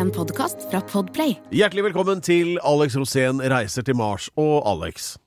[0.00, 1.34] En podkast fra Podplay.
[1.52, 4.30] Hjertelig velkommen til Alex Rosén reiser til Mars.
[4.40, 5.18] Og Alex,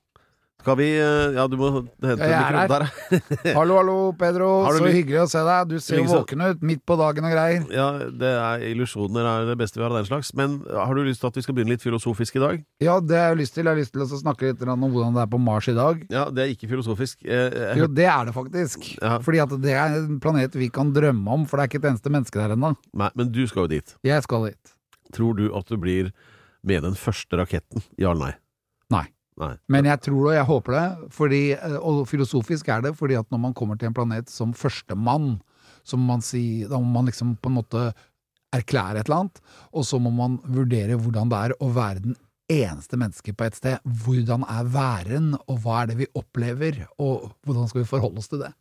[0.63, 2.85] skal vi eh, Ja, du må hente Ja, jeg er der.
[3.57, 4.49] Hallo, hallo, Pedro.
[4.63, 5.73] Har du Så hyggelig å se deg.
[5.73, 7.65] Du ser jo våken ut midt på dagen og greier.
[7.73, 10.31] Ja, det er illusjoner er det beste vi har av den slags.
[10.39, 12.63] Men har du lyst til at vi skal begynne litt filosofisk i dag?
[12.83, 13.67] Ja, det har jeg lyst til.
[13.67, 16.03] Jeg har lyst til å snakke litt om hvordan det er på Mars i dag.
[16.13, 17.25] Ja, det er ikke filosofisk.
[17.27, 18.93] Eh, jeg Jo, det er det faktisk.
[19.01, 19.17] Ja.
[19.23, 21.89] Fordi at det er en planet vi kan drømme om, for det er ikke et
[21.91, 22.75] eneste menneske der ennå.
[23.03, 23.97] Nei, men du skal jo dit.
[24.07, 24.77] Jeg skal dit.
[25.13, 26.13] Tror du at du blir
[26.63, 27.83] med den første raketten?
[27.99, 28.33] Ja eller nei?
[29.41, 29.53] Nei.
[29.67, 33.29] Men jeg tror og jeg håper det, fordi, eh, og filosofisk er det, fordi at
[33.33, 35.39] når man kommer til en planet som førstemann,
[35.83, 37.93] så må man si Da må man liksom på en måte
[38.53, 39.39] erklære et eller annet,
[39.73, 42.15] og så må man vurdere hvordan det er å være den
[42.53, 43.79] eneste mennesket på et sted.
[44.05, 48.29] Hvordan er væren, og hva er det vi opplever, og hvordan skal vi forholde oss
[48.29, 48.51] til det?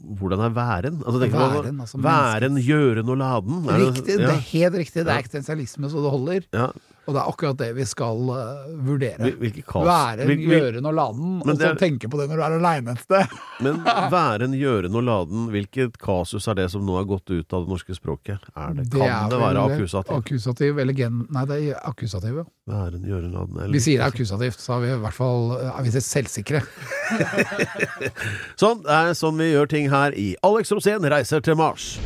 [0.00, 1.02] Hvordan er væren?
[1.04, 3.58] Altså, Væren, altså væren, gjøren og laden?
[3.68, 4.30] Er det- Riktig, det ja.
[4.32, 5.04] er helt riktig.
[5.04, 6.46] Det er eksistensialisme så det holder.
[6.54, 6.70] Ja.
[7.02, 9.32] Og det er akkurat det vi skal uh, vurdere.
[9.34, 12.94] Være, hvil- gjøren og laden, og så er- tenke på det når du er aleine
[12.94, 13.32] et sted.
[13.64, 13.80] Men
[14.12, 17.72] væren, gjøren og laden, hvilket kasus er det som nå er gått ut av det
[17.74, 18.46] norske språket?
[18.54, 20.14] Er det, kan er det være akkusativ?
[20.20, 21.24] Akkusativ eller gen...
[21.34, 22.46] Nei, det er akkusativ, ja.
[22.86, 25.94] en gjøren, laden eller- Vi sier akkusativt, så er vi i hvert fall er vi
[25.98, 26.62] selvsikre.
[28.60, 31.96] Sånn, det er sånn vi gjør ting her i Alex Rosén reiser til Mars.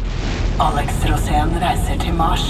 [0.63, 2.49] Alex Rosén reiser til Mars.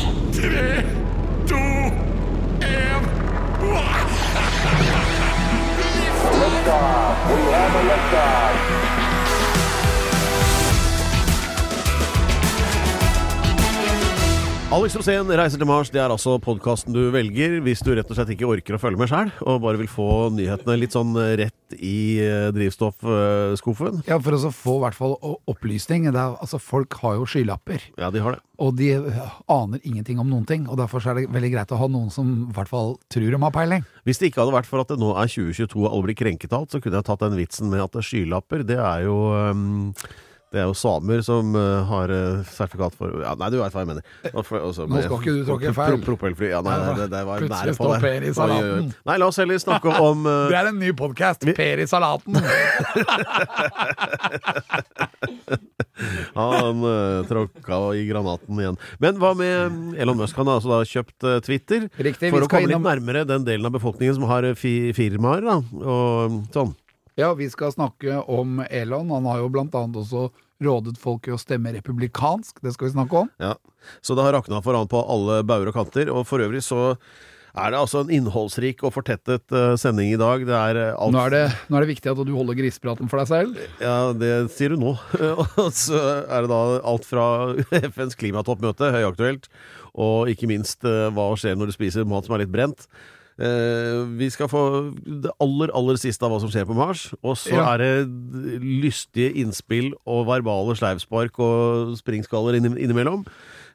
[6.66, 7.34] liftoff.
[7.34, 8.55] We have a liftoff.
[14.74, 18.16] Alex Rosén reiser til Mars, det er altså podkasten du velger hvis du rett og
[18.18, 21.76] slett ikke orker å følge med sjøl, og bare vil få nyhetene litt sånn rett
[21.78, 24.02] i eh, drivstoffskuffen.
[24.10, 26.08] Ja, for å få i hvert fall opplysning.
[26.10, 28.42] Det er, altså, folk har jo skylapper, Ja, de har det.
[28.58, 30.66] og de aner ingenting om noen ting.
[30.66, 33.30] Og derfor så er det veldig greit å ha noen som i hvert fall tror
[33.30, 33.86] de har peiling.
[34.02, 36.50] Hvis det ikke hadde vært for at det nå er 2022 og alle blir krenket
[36.50, 39.06] av alt, så kunne jeg tatt den vitsen med at det er skylapper, det er
[39.06, 39.92] jo um,
[40.56, 43.82] det er jo samer som uh, har uh, sertifikat for ja, Nei, du veit hva
[43.84, 44.04] jeg mener.
[44.46, 45.96] For- også, Nå skal ikke du tråkke feil.
[46.00, 46.48] Pro- Propellfly.
[46.54, 48.86] Ja, nei, nei, det, det var nære på i Oi.
[49.10, 51.44] Nei, la oss heller snakke om uh, Det er en ny podkast!
[51.58, 52.40] Per i salaten!
[56.36, 58.76] Han uh, tråkka i granaten igjen.
[59.02, 60.36] Men hva med Elon Musk?
[60.40, 63.44] Han har altså da kjøpt uh, Twitter Riktig, for å komme komme litt nærmere den
[63.46, 65.60] delen av befolkningen som har fi firmaer, da.
[65.84, 66.74] Og sånn.
[67.16, 69.08] Ja, vi skal snakke om Elon.
[69.10, 70.26] Han har jo blant annet også
[70.62, 72.60] rådet folk i å stemme republikansk.
[72.64, 73.30] Det skal vi snakke om.
[73.42, 73.54] Ja,
[74.00, 76.12] så det har rakna for han på alle bauger og kanter.
[76.12, 76.94] Og for øvrig så
[77.56, 80.44] er det altså en innholdsrik og fortettet eh, sending i dag.
[80.48, 83.08] Det er eh, alt Nå er det, nå er det viktig at du holder grisepraten
[83.08, 83.62] for deg selv.
[83.80, 84.92] Ja, det sier du nå.
[85.64, 87.26] og så er det da alt fra
[87.94, 89.48] FNs klimatoppmøte, høyaktuelt,
[89.96, 92.88] og ikke minst eh, hva skjer når du spiser mat som er litt brent.
[93.38, 94.62] Eh, vi skal få
[94.96, 97.10] det aller, aller siste av hva som skjer på Mars.
[97.22, 97.74] Og så Ja.
[97.74, 103.26] er det lystige innspill og verbale sleivspark og springskaller innimellom.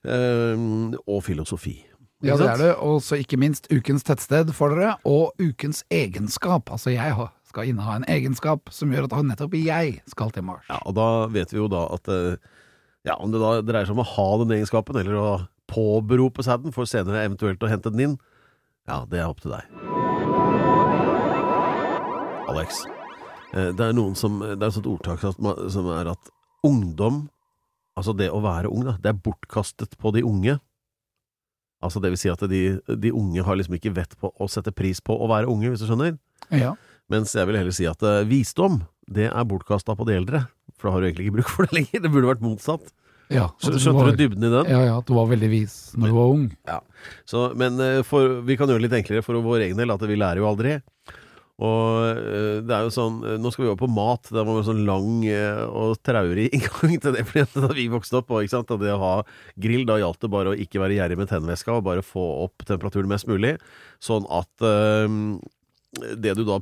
[0.03, 1.83] Eh, og filosofi.
[2.23, 2.75] Ja, det er det.
[2.77, 6.69] Og så ikke minst ukens tettsted for dere, og ukens egenskap.
[6.72, 7.13] Altså, jeg
[7.49, 10.63] skal inneha en egenskap som gjør at nettopp jeg skal til Mars.
[10.69, 12.38] Ja, og da vet vi jo da at eh,
[13.05, 16.63] ja, om det da dreier seg om å ha den egenskapen, eller å påberope seg
[16.63, 18.17] den for senere eventuelt å hente den inn,
[18.89, 19.67] ja, det er opp til deg.
[22.51, 22.81] Alex,
[23.53, 26.33] eh, det er noen som Det er et sånt ordtak som er at
[26.67, 27.23] ungdom,
[27.97, 30.57] altså det å være ung, da, det er bortkastet på de unge.
[31.81, 34.73] Altså det vil si at de, de unge har liksom ikke vett på å sette
[34.75, 36.17] pris på å være unge, hvis du skjønner?
[36.53, 36.75] Ja.
[37.11, 40.43] Mens jeg vil heller si at eh, visdom, det er bortkasta på de eldre.
[40.77, 42.03] For da har du egentlig ikke bruk for det lenger.
[42.03, 42.93] Det burde vært motsatt.
[43.31, 44.69] Ja at du dybden i den?
[44.71, 46.45] Ja, ja, du var veldig vis når du var ung.
[47.29, 50.05] Så, men eh, for, vi kan gjøre det litt enklere for vår egen del, at
[50.07, 50.77] vi lærer jo aldri.
[51.61, 54.29] Og eh, det er jo sånn eh, Nå skal vi over på mat.
[54.29, 55.23] Det var en sånn lang
[55.69, 57.25] og traurig inngang til det.
[57.29, 59.15] Fordi da vi vokste opp, og, sant, det å ha
[59.61, 62.67] grill, da gjaldt det bare å ikke være gjerrig med tennvæska og bare få opp
[62.67, 63.55] temperaturen mest mulig.
[64.03, 65.19] Sånn at eh,
[65.91, 66.55] det du da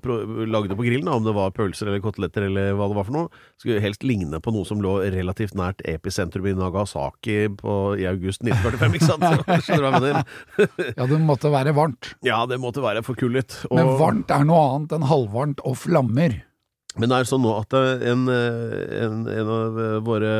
[0.49, 3.13] lagde på grillen, da, om det var pølser eller koteletter eller hva det var for
[3.13, 3.29] noe,
[3.61, 8.41] skulle helst ligne på noe som lå relativt nært episentrum i Nagasaki på, i august
[8.41, 9.27] 1945, ikke sant?
[9.67, 10.23] Skjønner du hva jeg mener?
[10.99, 12.13] Ja, det måtte være varmt.
[12.25, 13.59] Ja, det måtte være forkullet.
[13.69, 16.39] Og, Men varmt er noe annet enn halvvarmt og flammer.
[16.97, 20.31] Men det er sånn nå at eh, en, eh, en, en av eh, våre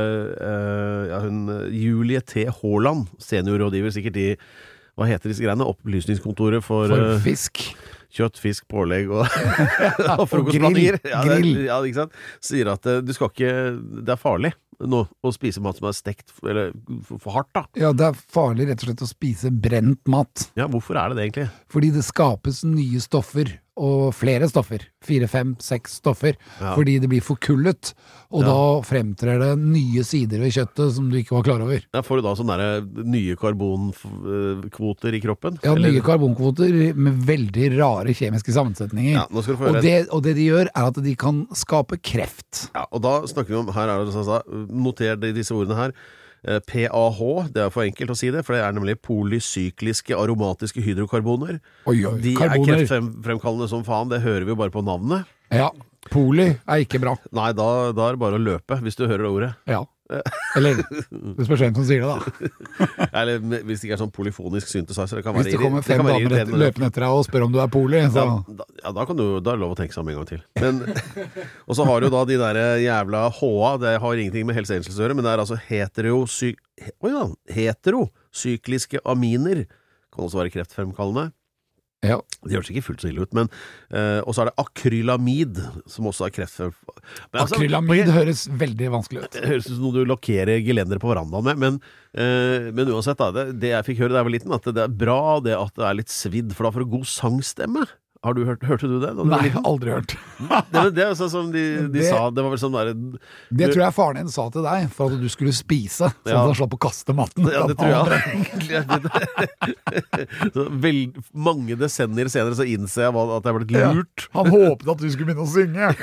[1.11, 1.45] Ja, hun
[1.77, 2.47] Julie T.
[2.49, 4.27] Haaland, seniorrådgiver sikkert i
[4.97, 5.67] Hva heter disse greiene?
[5.69, 7.61] Opplysningskontoret for, For fisk?
[7.61, 7.85] fisk.
[8.13, 9.27] Kjøtt, fisk, pålegg og,
[10.19, 10.99] og frokostblandinger.
[11.03, 11.11] grill.
[11.11, 12.17] Ja, det ja, ikke sant?
[12.43, 13.53] Sier at eh, du skal ikke
[14.05, 16.69] Det er farlig nå å spise mat som er stekt eller
[17.09, 17.65] for hardt, da.
[17.79, 20.45] Ja, det er farlig rett og slett å spise brent mat.
[20.55, 21.47] Ja, hvorfor er det det egentlig?
[21.73, 24.83] Fordi det skapes nye stoffer, og flere stoffer.
[25.05, 26.35] Fire, fem, seks stoffer.
[26.59, 26.73] Ja.
[26.75, 27.93] Fordi det blir forkullet.
[28.29, 28.47] Og Ja.
[28.51, 31.79] da fremtrer det nye sider ved kjøttet som du ikke var klar over.
[31.93, 35.57] Ja, får du da sånne nye karbonkvoter i kroppen?
[35.63, 39.13] Ja, Eller- nye karbonkvoter med veldig rare kjemiske sammensetninger.
[39.13, 42.69] Ja, og, det, og det de gjør, er at de kan skape kreft.
[42.75, 45.91] Ja, og da snakker vi om Her er det sånn Noter disse ordene her.
[46.47, 47.19] Eh, PAH,
[47.51, 51.59] det er for enkelt å si det, for det er nemlig polysykliske aromatiske hydrokarboner.
[51.89, 52.79] Oi, oi, De karboner.
[52.79, 55.25] er kreftfremkallende som faen, det hører vi jo bare på navnet.
[55.51, 55.69] Ja.
[56.09, 57.17] Poli er ikke bra.
[57.35, 59.49] Nei, da, da er det bare å løpe, hvis du hører det ordet.
[59.67, 59.83] Ja.
[60.57, 60.79] Eller
[61.37, 62.49] Det spørs hvem som sier det, da.
[63.21, 65.19] Eller hvis det ikke er sånn polyfonisk synthesizer.
[65.19, 67.59] Det kan Hvis det kommer fem damer etter, løpende etter deg og spør om du
[67.61, 69.93] er poli, så Ja, da, ja, da kan du Da er det lov å tenke
[69.93, 70.41] seg om en gang til.
[70.59, 70.81] Men,
[71.69, 74.97] og så har du da de der jævla HA, det har ingenting med Hells Angels
[74.97, 76.55] å gjøre, men det er altså heterosy...
[76.81, 77.27] he- Oi da!
[77.59, 79.65] Heterosykliske aminer.
[80.13, 81.29] Kan også være kreftfremkallende.
[82.05, 82.15] Ja.
[82.45, 83.49] Det høres ikke fullt så ille ut, men
[83.91, 85.59] uh, Og så er det akrylamid,
[85.91, 87.15] som også er kreftfremkallende.
[87.33, 89.33] Altså, Akrylamid jeg, høres veldig vanskelig ut.
[89.35, 91.79] det høres ut som noe du lokkerer gelenderet på verandaen med, men,
[92.15, 94.85] uh, men uansett, da, det, det jeg fikk høre da jeg var liten, at det
[94.85, 97.89] er bra det at det er litt svidd, for da får du god sangstemme.
[98.19, 99.13] Har du hørt, hørte du det?
[99.15, 100.11] du Nei, aldri hørt.
[100.73, 102.91] Det, det er sånn som de, de Det- sa, det var vel sånn derre
[103.55, 106.41] Det tror jeg faren din sa til deg for at du skulle spise, sånn Ja.
[106.41, 107.47] at han slapp å kaste maten.
[107.47, 108.83] Ja, det tror jeg
[110.53, 110.99] Så vel,
[111.31, 113.93] Mange desember senere så innser jeg at jeg ble blitt Ja.
[113.95, 114.27] lurt.
[114.35, 115.95] Han håpet at du skulle begynne å synge.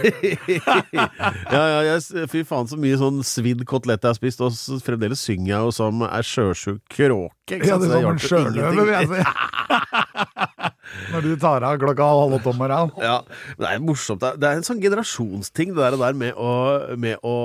[1.53, 5.21] ja, ja, jeg, fy faen så mye sånn svidd kotelett jeg har spist, og fremdeles
[5.21, 7.61] synger jeg jo som ei sjøsjuk kråke.
[7.61, 9.21] Ja, det er som en sjøløve, vil jeg si.
[11.13, 12.93] Når du tar av klokka halv åtte om morgenen.
[13.03, 13.21] Ja,
[13.59, 14.21] det er morsomt.
[14.21, 17.37] Det er- en sånn generasjonsting, det der, med å, med å,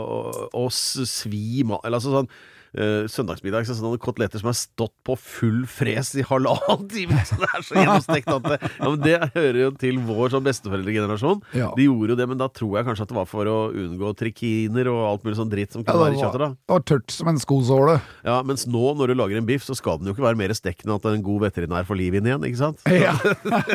[0.00, 2.30] å, å svi Eller altså sånn
[2.74, 7.18] eh, søndagsmiddag, så sånne koteletter som har stått på full fres i halvannen time.
[7.30, 10.46] Så det er så gjennomstekt at det, ja, men det hører jo til vår sånn
[10.46, 11.42] besteforeldregenerasjon.
[11.56, 11.70] Ja.
[11.76, 14.12] De gjorde jo det, men da tror jeg kanskje at det var for å unngå
[14.18, 16.42] trikiner og alt mulig sånn dritt som Ja, være i kjøttet.
[16.42, 17.96] da det var tørt som en skosåle.
[18.26, 20.54] Ja, Mens nå, når du lager en biff, så skal den jo ikke være mer
[20.56, 22.84] stekt enn at en god veterinær får liv inn igjen, ikke sant?
[22.90, 23.14] Ja.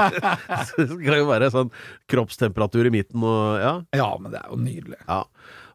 [0.77, 1.71] det skal jo være sånn
[2.11, 3.75] kroppstemperatur i midten og ja.
[3.95, 4.99] ja, men det er jo nydelig.
[5.05, 5.23] Ja.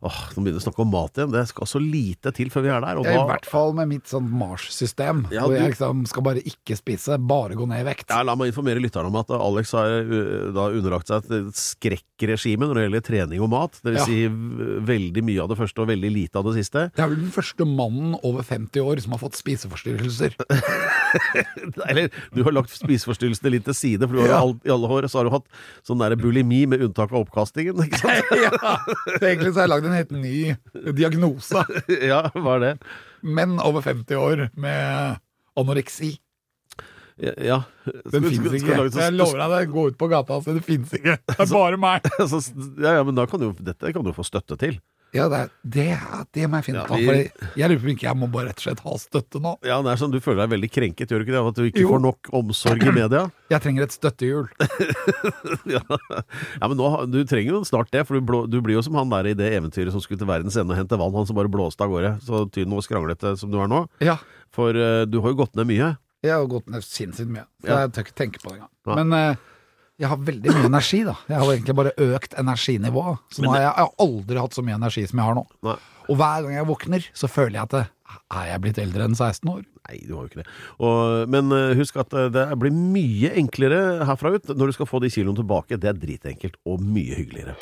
[0.03, 1.33] Åh, nå begynner vi å snakke om mat igjen.
[1.35, 3.01] Det skal så lite til før vi er der.
[3.05, 6.41] Ja, I da, hvert fall med mitt sånn Mars-system, Ja, hvor jeg liksom skal bare
[6.41, 8.07] ikke spise, bare gå ned i vekt.
[8.09, 12.65] ja, la meg informere lytterne om at Alex har uh, da underlagt seg et skrekkregime
[12.71, 13.77] når det gjelder trening og mat.
[13.85, 14.05] Det Ja.
[14.09, 16.87] si veldig mye av det første og veldig lite av det siste.
[16.97, 20.33] Det er vel den første mannen over 50 år som har fått spiseforstyrrelser.
[21.91, 24.91] Eller du har lagt spiseforstyrrelsene litt til side, for du har jo all, i alle
[24.97, 25.47] år så har du hatt
[25.87, 27.81] sånn der bulimi med unntak av oppkastingen.
[27.87, 28.33] Ikke sant?
[28.45, 28.75] ja,
[29.21, 31.65] Egentlig så har jeg lagd en helt ny diagnose.
[32.13, 32.73] ja, hva er det?
[33.27, 35.21] Menn over 50 år med
[35.61, 36.15] anoreksi.
[37.21, 37.57] Ja, ja.
[38.09, 38.77] Den fins ikke.
[38.79, 38.87] Så...
[38.95, 39.65] sånn- Jeg lover deg det.
[39.75, 41.19] Gå ut på gata og se, det fins ikke.
[41.29, 42.07] Det er bare meg.
[42.17, 42.41] Altså,
[42.81, 44.79] ja, ja, men da kan du, dette kan du få støtte til.
[45.13, 45.87] Ja, det, det,
[46.37, 47.01] det må jeg finne Ja, av.
[47.01, 49.57] vi- jeg lurer på om ikke jeg må bare rett og slett ha støtte nå.
[49.67, 51.41] Ja, det er sånn, Du føler deg veldig krenket, gjør du ikke det?
[51.41, 51.89] Av at du ikke Jo.
[51.95, 53.25] får nok omsorg i media?
[53.51, 54.47] Jeg trenger et støttehjul.
[55.75, 55.81] ja.
[56.61, 58.95] ja, men nå, Du trenger jo snart det, for du, blå, du blir jo som
[59.01, 61.39] han der i det eventyret som skulle til verdens ende og hente vann, han som
[61.39, 62.13] bare blåste av gårde.
[62.27, 63.85] Så tynn og skranglete som du er nå.
[64.05, 64.19] Ja,
[64.55, 65.93] For uh, du har jo gått ned mye.
[66.23, 67.47] jeg har gått ned sinnssykt mye.
[67.65, 68.71] Så jeg tør ikke tenke på det engang.
[68.99, 69.37] Men eh,
[70.01, 71.15] jeg har veldig mye energi, da.
[71.29, 73.25] Jeg har egentlig bare økt energinivået.
[73.35, 75.45] Så nå har jeg, jeg har aldri hatt så mye energi som jeg har nå.
[75.69, 75.77] Nei.
[76.11, 77.83] Og hver gang jeg våkner, så føler jeg at det,
[78.35, 79.61] er jeg blitt eldre enn 16 år?
[79.87, 80.49] Nei, du har jo ikke det.
[80.83, 84.91] Og, men eh, husk at eh, det blir mye enklere herfra ut når du skal
[84.91, 85.79] få de kiloene tilbake.
[85.79, 87.59] Det er dritenkelt og mye hyggeligere.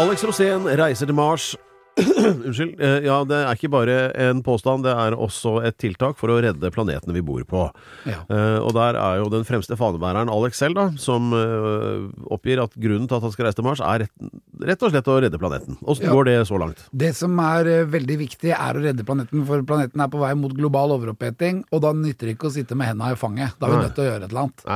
[0.00, 1.54] Alex Rosén reiser til Mars.
[2.46, 2.74] Unnskyld.
[2.80, 3.94] Eh, Ja, det er ikke bare
[4.26, 7.62] en påstand, det er også et tiltak for å redde planetene vi bor på.
[8.08, 8.18] Ja.
[8.28, 12.74] Eh, og der er jo den fremste fanebæreren Alex selv, da, som eh, oppgir at
[12.76, 15.78] grunnen til at han skal reise til Mars, er rett, og slett å redde planeten.
[15.88, 16.12] Åssen Ja.
[16.12, 16.84] går det så langt?
[16.92, 20.52] Det som er veldig viktig, er å redde planeten, for planeten er på vei mot
[20.56, 23.56] global overoppheting, og da nytter det ikke å sitte med henda i fanget.
[23.58, 23.86] Da er vi Nei.
[23.88, 24.66] nødt til å gjøre et eller annet.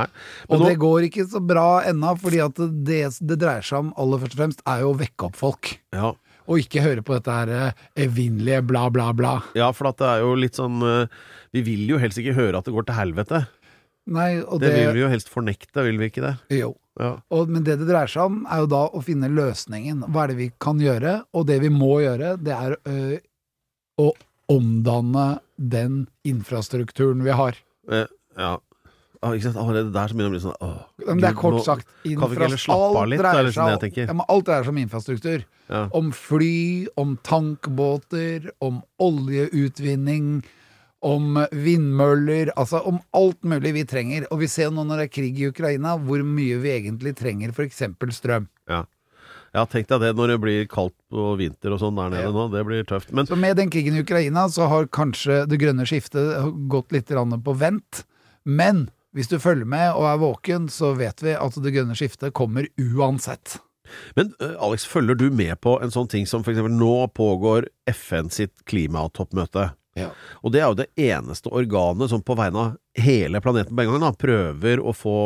[0.49, 3.93] Og nå- det går ikke så bra ennå, fordi at det det dreier seg om
[3.97, 5.77] aller først og fremst, er jo å vekke opp folk.
[5.93, 6.13] ja.
[6.51, 9.37] Og ikke høre på dette her eh, evinnelige bla, bla, bla.
[9.55, 11.07] Ja, for det er jo litt sånn eh,
[11.55, 13.45] Vi vil jo helst ikke høre at det går til helvete.
[14.11, 16.33] Nei, Det det, vil vi jo helst fornekte, vil vi ikke det?
[16.57, 16.73] Jo.
[16.99, 17.13] Ja.
[17.31, 20.01] Og, men det det dreier seg om, er jo da å finne løsningen.
[20.11, 21.21] Hva er det vi kan gjøre?
[21.37, 23.19] Og det vi må gjøre, det er ø,
[24.01, 24.09] å
[24.51, 27.55] omdanne den infrastrukturen vi har.
[27.93, 28.57] Eh, ja.
[29.23, 29.57] Ah, ikke sant?
[29.61, 32.09] Allerede der så begynner det å bli sånn åh, Men det er kort sagt Kan
[32.09, 33.19] vi ikke heller slappe av alt litt?
[33.19, 34.07] Det dreier er liksom det jeg seg- tenker.
[34.07, 35.43] Ja, men alt dreier seg om infrastruktur.
[35.69, 35.81] Ja.
[35.93, 40.41] Om fly, om tankbåter, om oljeutvinning,
[41.01, 44.25] om vindmøller, altså om alt mulig vi trenger.
[44.31, 47.15] Og vi ser jo nå når det er krig i Ukraina, hvor mye vi egentlig
[47.17, 47.81] trenger f.eks.
[48.17, 48.47] strøm.
[48.69, 48.83] Ja.
[49.55, 52.31] ja, tenk deg det når det blir kaldt og vinter og sånn der nede Ja.
[52.35, 52.47] nå.
[52.53, 53.11] Det blir tøft.
[53.11, 57.07] Men Så med den krigen i Ukraina så har kanskje det grønne skiftet gått litt
[57.09, 58.03] grann på vent.
[58.45, 62.33] Men hvis du følger med og er våken, så vet vi at det grønne skiftet
[62.37, 63.59] kommer uansett.
[64.15, 67.67] Men eh, Alex, følger du med på en sånn ting som for eksempel nå pågår
[67.91, 69.71] FN sitt klimatoppmøte?
[69.99, 70.07] Ja.
[70.39, 73.91] Og det er jo det eneste organet som på vegne av hele planeten på en
[73.91, 75.17] gang da, prøver å få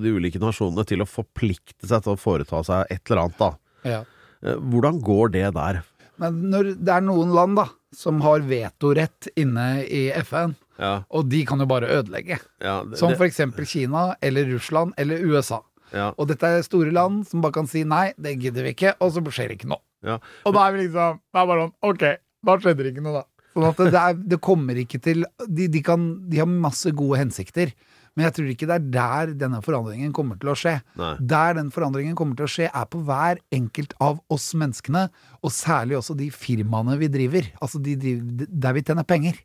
[0.00, 3.42] de ulike nasjonene til å forplikte seg til å foreta seg et eller annet.
[3.42, 3.50] da.
[3.84, 4.00] Ja.
[4.44, 5.82] Hvordan går det der?
[6.20, 11.28] Men når det er noen land da, som har vetorett inne i FN, Ja, og
[11.30, 12.40] de kan jo bare ødelegge.
[12.62, 13.40] ja, det, Som f.eks.
[13.70, 15.60] Kina eller Russland eller USA.
[15.92, 18.96] ja, Og dette er store land som bare kan si nei, det gidder vi ikke,
[19.00, 19.82] og så skjer det ikke noe.
[20.02, 20.18] ja.
[20.44, 22.04] Og da er vi liksom Det er bare sånn Ok,
[22.44, 23.24] da skjedde det ikke noe, da.
[23.54, 26.90] Sånn at det, det, er, det kommer ikke til de, de, kan, de har masse
[26.90, 27.70] gode hensikter,
[28.16, 30.80] men jeg tror ikke det er der denne forandringen kommer til å skje.
[30.98, 31.12] Nei.
[31.22, 35.06] Der den forandringen kommer til å skje, er på hver enkelt av oss menneskene,
[35.42, 37.46] og særlig også de firmaene vi driver.
[37.62, 39.38] Altså de driver, der vi tjener penger.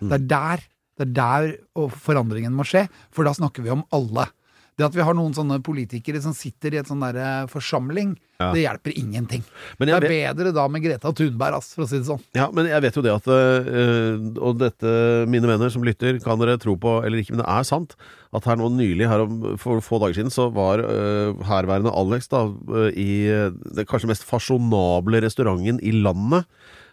[0.00, 0.08] Mm.
[0.08, 0.64] Det er der,
[0.98, 4.28] det er der forandringen må skje, for da snakker vi om alle.
[4.74, 8.48] Det at vi har noen sånne politikere som sitter i et sånn der forsamling, Ja.
[8.50, 9.44] det hjelper ingenting.
[9.78, 12.18] Men Det er vet, bedre da med Greta Thunberg, ass, for å si det sånn.
[12.34, 14.90] ja, men jeg vet jo det at øh, Og dette,
[15.30, 17.94] mine venner som lytter, kan dere tro på eller ikke, men det er sant
[18.34, 22.26] at her nå nylig, her om, for få dager siden, så var øh, herværende Alex
[22.34, 26.50] da eh, i eh, den kanskje mest fasjonable restauranten i landet.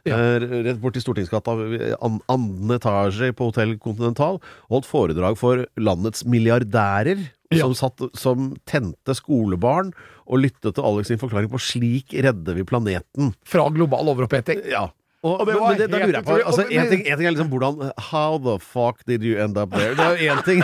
[0.07, 0.17] Ja.
[0.17, 1.53] eh, Rett til Stortingsgata,
[2.01, 4.39] annen etasje på Hotell Continental.
[4.71, 7.29] Holdt foredrag for landets milliardærer.
[7.51, 7.65] Ja.
[7.67, 9.89] Som, satt, som tente skolebarn
[10.23, 13.33] og lyttet til Alex sin forklaring på 'slik redder vi planeten'.
[13.43, 14.63] Fra global overoppheting.
[14.71, 14.87] Ja.
[15.21, 16.45] Og, Og det men, var men det, helt utrolig.
[16.49, 19.69] altså, en, ting, en ting er liksom hvordan How the fuck did you end up
[19.69, 19.93] there?
[19.93, 20.63] Det er jo én ting.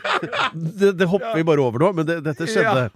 [0.80, 2.86] det, det hopper vi bare over nå, men det, dette skjedde.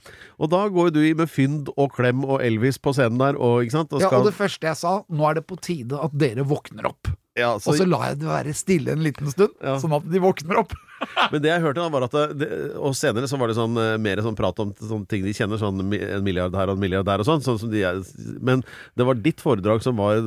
[0.41, 3.69] Og da går du i med Fynd og Klem og Elvis på scenen der, og?
[3.69, 6.89] Og Ja, og det første jeg sa, nå er det på tide at dere våkner
[6.89, 7.13] opp.
[7.35, 9.77] Ja, så, Og så la jeg det være stille en liten stund, Ja.
[9.83, 10.75] sånn at de våkner opp.
[11.33, 12.49] Men det jeg hørte da, var at det, det,
[12.79, 15.59] Og senere så var det sånn eh, mer sånn prat om sånn ting de kjenner,
[15.61, 17.43] sånn en milliard her og en milliard der og sånn.
[17.45, 17.99] sånn som de er,
[18.41, 18.63] men
[18.97, 20.23] det var ditt foredrag som var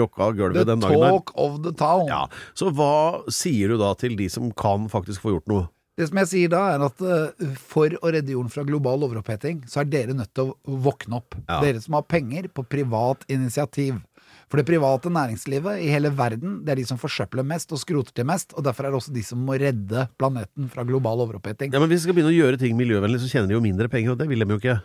[0.00, 2.08] rocka gulvet The den dagen The talk of the town.
[2.10, 2.24] Ja,
[2.58, 5.68] Så hva sier du da til de som kan faktisk få gjort noe?
[5.96, 9.62] Det som jeg sier da, er at eh, for å redde jorden fra global overoppheting,
[9.70, 11.36] så er dere nødt til å våkne opp.
[11.46, 11.60] Ja.
[11.64, 14.02] Dere som har penger på privat initiativ.
[14.46, 18.14] For det private næringslivet i hele verden, det er de som forsøpler mest og skroter
[18.14, 21.72] til mest, og derfor er det også de som må redde planeten fra global overoppheting.
[21.74, 23.90] Ja, men Hvis de skal begynne å gjøre ting miljøvennlig, så tjener de jo mindre
[23.90, 24.78] penger, og det vil de jo ikke.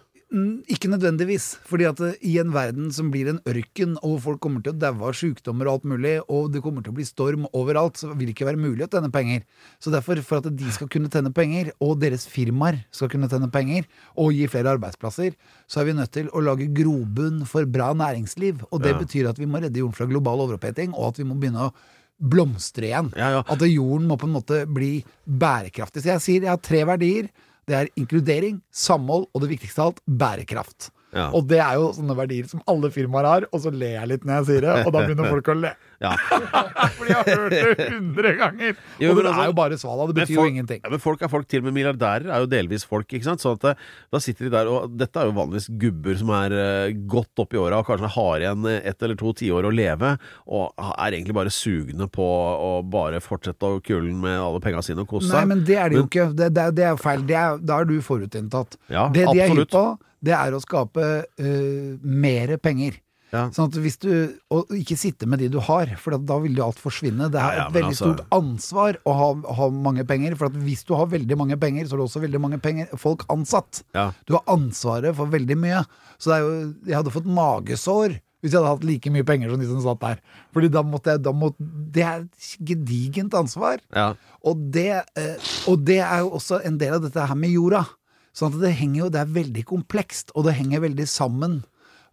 [0.72, 4.64] Ikke nødvendigvis, fordi at eh, i en verden som blir en ørken, og folk kommer
[4.64, 7.50] til å daue av sykdommer og alt mulig, og det kommer til å bli storm
[7.52, 9.44] overalt, så vil det ikke være mulig å tjene penger.
[9.84, 13.52] Så derfor, for at de skal kunne tjene penger, og deres firmaer skal kunne tjene
[13.52, 15.36] penger, og gi flere arbeidsplasser,
[15.68, 18.64] så er vi nødt til å lage grobunn for bra næringsliv.
[18.72, 19.00] Og det Ja.
[19.04, 21.74] betyr at vi må redde jorden fra global overoppheting, og at vi må begynne å
[22.22, 23.12] blomstre igjen.
[23.18, 23.44] Ja, ja.
[23.50, 26.04] At jorden må på en måte bli bærekraftig.
[26.04, 27.30] Så jeg sier jeg har tre verdier.
[27.70, 30.90] Det er inkludering, samhold og det viktigste av alt, bærekraft.
[31.12, 31.28] Ja.
[31.36, 34.24] Og det er jo sånne verdier som alle firmaer har, og så ler jeg litt
[34.28, 35.72] når jeg sier det, og da begynner folk å le.
[36.02, 36.12] Ja.
[36.98, 38.78] Fordi jeg har hørt det hundre ganger!
[39.02, 40.80] Jo, og det altså- er jo bare svada, det betyr folk- jo ingenting.
[40.86, 43.44] Ja, men folk er folk til og med milliardærer er jo delvis folk, ikke sant?
[43.44, 43.74] Sånn at det,
[44.16, 47.54] da sitter de der, og dette er jo vanligvis gubber som er uh, godt opp
[47.54, 50.14] i åra og kanskje har igjen eh, ett eller to tiår å leve,
[50.48, 55.04] og er egentlig bare sugne på å bare fortsette å kulen med alle penga sine
[55.06, 56.30] og kose Nei, men det er det jo ikke.
[56.34, 57.28] Det, det, er- det er jo feil.
[57.28, 58.80] Det er, er du forutinntatt.
[58.92, 59.68] Ja, det de er absolutt.
[59.70, 59.86] hypp på,
[60.24, 63.00] det er å skape uh, mere penger.
[63.32, 63.46] Ja.
[63.56, 64.10] Sånn at hvis du,
[64.52, 67.30] Og ikke sitte med de du har, for da vil jo alt forsvinne.
[67.32, 70.36] Det er Ja, ja, et veldig altså- stort ansvar å ha, ha mange penger.
[70.36, 72.92] For at hvis du har veldig mange penger, så har du også veldig mange penger,
[73.00, 73.84] folk ansatt.
[73.96, 74.12] Ja.
[74.28, 75.86] Du har ansvaret for veldig mye.
[76.20, 79.52] Så det er jo, jeg hadde fått magesår hvis jeg hadde hatt like mye penger
[79.54, 80.20] som de som satt der.
[80.52, 81.62] Fordi da måtte jeg da måtte,
[81.92, 83.80] Det er et gedigent ansvar.
[83.96, 84.16] Ja.
[84.44, 85.36] Og det, eh,
[85.70, 87.86] og det er jo også en del av dette her med jorda.
[88.34, 91.62] Sånn at det henger jo, det er veldig komplekst, og det henger veldig sammen.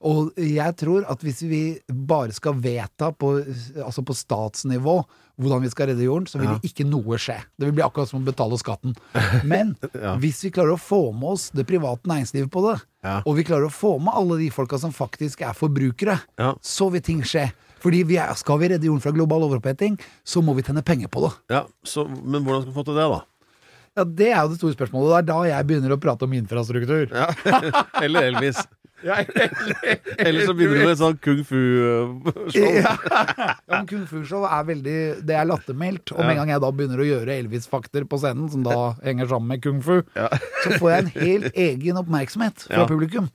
[0.01, 1.61] Og jeg tror at hvis vi
[1.91, 3.33] bare skal vedta på,
[3.83, 5.01] altså på statsnivå
[5.39, 6.59] hvordan vi skal redde jorden, så vil Ja.
[6.63, 7.37] ikke noe skje.
[7.59, 8.95] Det vil bli akkurat som å betale skatten.
[9.45, 10.17] Men Ja.
[10.19, 13.23] hvis vi klarer å få med oss det private næringslivet på det, Ja.
[13.27, 16.21] og vi klarer å få med alle de folka som faktisk er forbrukere,
[16.63, 17.53] så vil ting skje.
[17.79, 21.07] Fordi vi er, skal vi redde jorden fra global overoppheting, så må vi tjene penger
[21.09, 21.35] på det.
[21.51, 23.21] Ja, så, men hvordan skal vi få til det, da?
[23.99, 25.11] Ja, Det er jo det store spørsmålet.
[25.11, 27.11] Det er da jeg begynner å prate om infrastruktur.
[27.11, 27.28] Ja.
[28.05, 28.61] Eller Elvis.
[29.07, 29.21] Ja,
[30.19, 32.55] Eller så begynner du med et sånn kung fu-show.
[32.59, 32.95] Ja.
[33.07, 34.95] ja, men Kung Fu-show er veldig
[35.28, 36.12] Det er lattermildt.
[36.17, 38.75] Og med en gang jeg da begynner å gjøre Elvis-fakter på scenen, som da
[39.05, 42.87] henger sammen med kung fu, så får jeg en helt egen oppmerksomhet fra Ja.
[42.90, 43.28] publikum.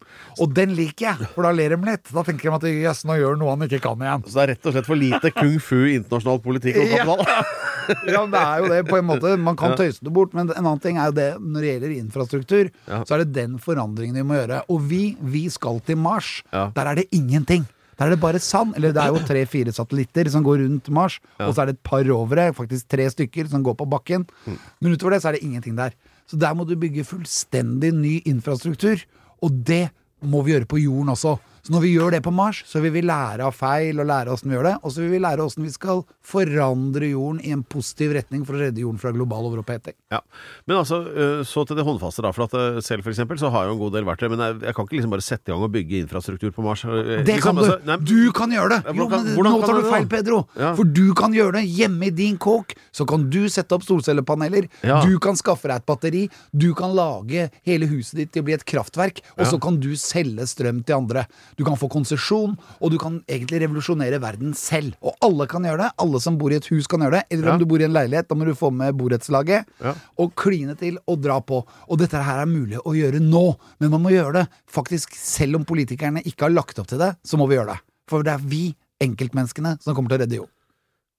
[0.44, 2.12] Og den liker jeg, for da ler de litt.
[2.12, 4.26] Da tenker de at jøss, nå gjør han noe han ikke kan igjen.
[4.28, 7.62] Så det er rett og slett for lite kung fu i internasjonal politikk og kapital.
[8.08, 9.34] Ja, men det er jo det, på en måte.
[9.44, 11.96] Man kan tøyse det bort, men en annen ting er jo det når det gjelder
[11.98, 13.02] infrastruktur, Ja.
[13.04, 14.62] så er det den forandringen vi må gjøre.
[14.72, 16.42] Og vi, vi skal til Mars.
[16.52, 16.68] Ja.
[16.76, 17.66] Der er det ingenting.
[18.00, 18.74] Der er det bare sand.
[18.76, 21.86] Eller det er jo tre-fire satellitter som går rundt Mars, og så er det et
[21.86, 24.26] par rovere, faktisk tre stykker, som går på bakken.
[24.46, 24.58] Mm.
[24.82, 25.96] Men utover det så er det ingenting der.
[26.28, 29.02] Så der må du bygge fullstendig ny infrastruktur,
[29.44, 29.90] og det
[30.24, 31.38] må vi gjøre på jorden også.
[31.64, 34.34] Så når vi gjør det på Mars, så vil vi lære av feil og lære
[34.34, 34.74] åssen vi gjør det.
[34.84, 38.58] Og så vil vi lære åssen vi skal forandre jorden i en positiv retning for
[38.58, 39.96] å redde jorden fra global overoppheting.
[40.12, 40.20] Ja.
[40.68, 42.34] Men altså, øh, så til det håndfaste, da.
[42.36, 44.28] For at øh, selv for eksempel, så har jeg jo en god del verktøy.
[44.34, 46.84] Men jeg, jeg kan ikke liksom bare sette i gang og bygge infrastruktur på Mars.
[46.84, 47.64] Øh, Det liksom, kan du!
[47.64, 48.82] altså, nei, Du kan gjøre det!
[48.92, 50.10] Jo, men hvordan nå tar du du feil.
[50.12, 50.42] Pedro.
[50.60, 50.74] Ja.
[50.76, 52.76] For du kan gjøre det hjemme i din kåk.
[52.92, 54.68] Så kan du sette opp solcellepaneler.
[54.84, 55.00] Ja.
[55.08, 56.26] Du kan skaffe deg et batteri.
[56.52, 59.24] Du kan lage hele huset ditt til å bli et kraftverk.
[59.40, 61.24] Og så kan du selge strøm til andre.
[61.58, 64.96] Du kan få konsesjon, og du kan egentlig revolusjonere verden selv.
[65.04, 65.92] Og alle kan gjøre det.
[66.04, 67.24] Alle som bor i et hus, kan gjøre det.
[67.32, 67.54] Eller Ja.
[67.54, 69.66] om du bor i en leilighet, da må du få med borettslaget.
[69.84, 69.94] Ja.
[70.20, 71.66] Og kline til og dra på.
[71.90, 75.56] Og dette her er mulig å gjøre nå, men man må gjøre det faktisk selv
[75.56, 77.80] om politikerne ikke har lagt opp til det, så må vi gjøre det.
[78.10, 80.54] For det er vi, enkeltmenneskene, som kommer til å redde jorden.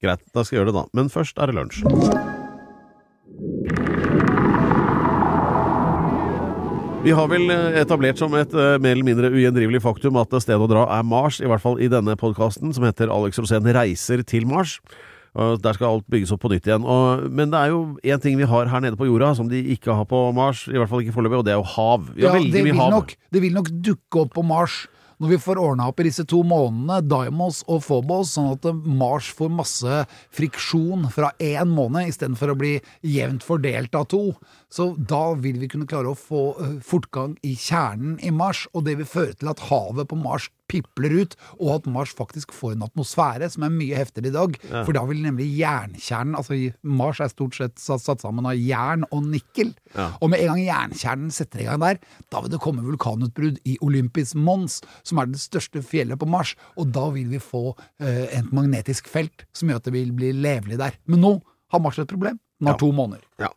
[0.03, 0.87] Greit, da skal jeg gjøre det da.
[0.93, 1.85] Men først er det lunsj.
[7.05, 10.63] Vi har vel eh, etablert som et eh, mer eller mindre ugjendrivelig faktum at stedet
[10.65, 14.25] å dra er Mars, i hvert fall i denne podkasten som heter Alex Rosén reiser
[14.25, 14.79] til Mars.
[15.35, 16.85] Der skal alt bygges opp på nytt igjen.
[17.35, 19.91] Men det er jo én ting vi har her nede på jorda som de ikke
[19.99, 22.05] har på Mars, i hvert fall ikke foreløpig, og det er jo hav.
[22.15, 22.93] Vi har Ja, veldig det, mye hav.
[22.95, 24.85] nok, det vil nok dukke opp på Mars
[25.23, 29.29] når vi får ordna opp i disse to månedene, Dimos og Phobos, sånn at Mars
[29.35, 30.01] får masse
[30.35, 32.73] friksjon fra én måned istedenfor å bli
[33.07, 34.35] jevnt fordelt av to.
[34.73, 36.45] Så da vil vi kunne klare å få
[36.85, 41.13] fortgang i kjernen i Mars, og det vil føre til at havet på Mars pipler
[41.23, 44.59] ut, og at Mars faktisk får en atmosfære som er mye heftigere i dag.
[44.73, 49.05] For da vil nemlig jernkjernen Altså Mars er stort sett satt, satt sammen av jern
[49.11, 49.75] og nikkel.
[49.95, 50.11] Ja.
[50.21, 52.01] Og med en gang jernkjernen setter i gang der,
[52.33, 56.55] da vil det komme vulkanutbrudd i Olympus Mons, som er det største fjellet på Mars.
[56.81, 57.67] Og da vil vi få
[58.03, 60.99] eh, et magnetisk felt som gjør at det vil bli levelig der.
[61.11, 61.37] Men nå
[61.73, 62.41] har Mars et problem.
[62.61, 62.79] Den har Ja.
[62.79, 63.21] to måneder.
[63.37, 63.49] Ja,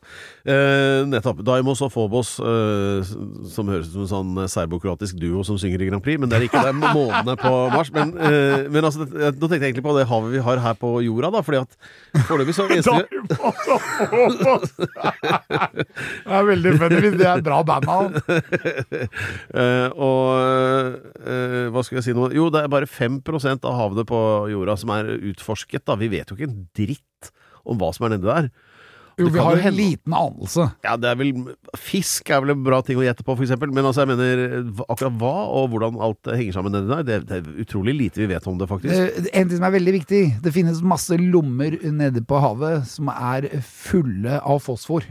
[0.49, 1.43] eh, nettopp.
[1.45, 3.03] Daimos og Phobos, eh,
[3.47, 6.39] som høres ut som en sånn serbokroatisk duo som synger i Grand Prix, men det
[6.39, 7.91] er ikke det månene på Mars.
[7.93, 10.73] Men, eh, men altså, det, nå tenkte jeg egentlig på det havet vi har her
[10.81, 11.77] på jorda, da, fordi at
[12.25, 13.05] foreløpig så eneste vi
[15.77, 18.17] Det er veldig funny hvis det er bra bandnavn.
[19.61, 20.25] eh, Og
[21.21, 22.31] eh, hva skal jeg si nå?
[22.35, 25.97] Jo, det er bare 5% av havene på jorda som er utforsket, da.
[26.01, 27.31] Vi vet jo ikke en dritt
[27.67, 28.49] om hva som er nedi der.
[29.17, 30.67] Jo, vi har jo en liten anelse.
[30.85, 31.31] Ja, det er vel
[31.81, 33.71] Fisk er vel en bra ting å gjette på, eksempel.
[33.73, 34.43] Men altså, jeg mener
[34.85, 38.29] akkurat hva og hvordan alt henger sammen nedi der, det, det er utrolig lite vi
[38.29, 38.93] vet om det, faktisk.
[38.93, 43.09] Det, En ting som er veldig viktig, det finnes masse lommer nede på havet som
[43.13, 45.07] er fulle av fosfor.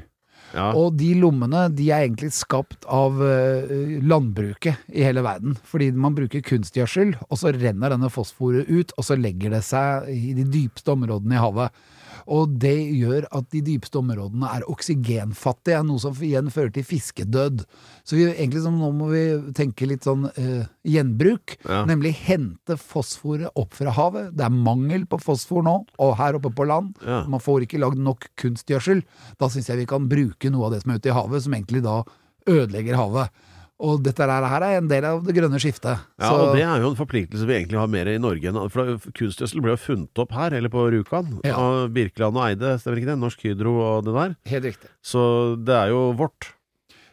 [0.54, 0.70] Ja.
[0.78, 5.56] Og de lommene de er egentlig skapt av eh, landbruket i hele verden.
[5.66, 10.10] Fordi man bruker kunstgjødsel, og så renner denne fosforet ut, og så legger det seg
[10.12, 11.84] i de dypeste områdene i havet.
[12.26, 17.62] Og det gjør at de dypeste områdene er oksygenfattige, noe som igjen fører til fiskedød.
[18.06, 19.22] Så vi, egentlig så nå må vi
[19.56, 21.84] tenke litt sånn uh, gjenbruk, Ja.
[21.88, 24.32] nemlig hente fosforet opp fra havet.
[24.36, 26.94] Det er mangel på fosfor nå, og her oppe på land.
[27.06, 27.22] Ja.
[27.30, 29.02] Man får ikke lagd nok kunstgjødsel.
[29.38, 31.54] Da syns jeg vi kan bruke noe av det som er ute i havet, som
[31.54, 32.00] egentlig da
[32.46, 33.30] ødelegger havet.
[33.78, 35.98] Og dette her her er en del av det grønne skiftet.
[36.18, 38.84] Ja, Så- og det er jo en forpliktelse vi egentlig har mer i Norge For
[38.86, 41.56] da- kunstgjødsel ble jo funnet opp her, eller på Rjukan, Ja.
[41.56, 43.18] av Birkeland og Eide, stemmer ikke det?
[43.20, 44.36] Norsk Hydro og det der.
[44.46, 44.88] Helt riktig.
[45.04, 46.52] Så det er jo vårt.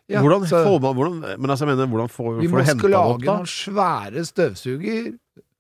[0.07, 2.57] Ja, hvordan så får man hvordan, Men altså, jeg mener, hvordan får, vi får må
[2.59, 5.13] du henta skulle det opp, lage noen svære støvsuger,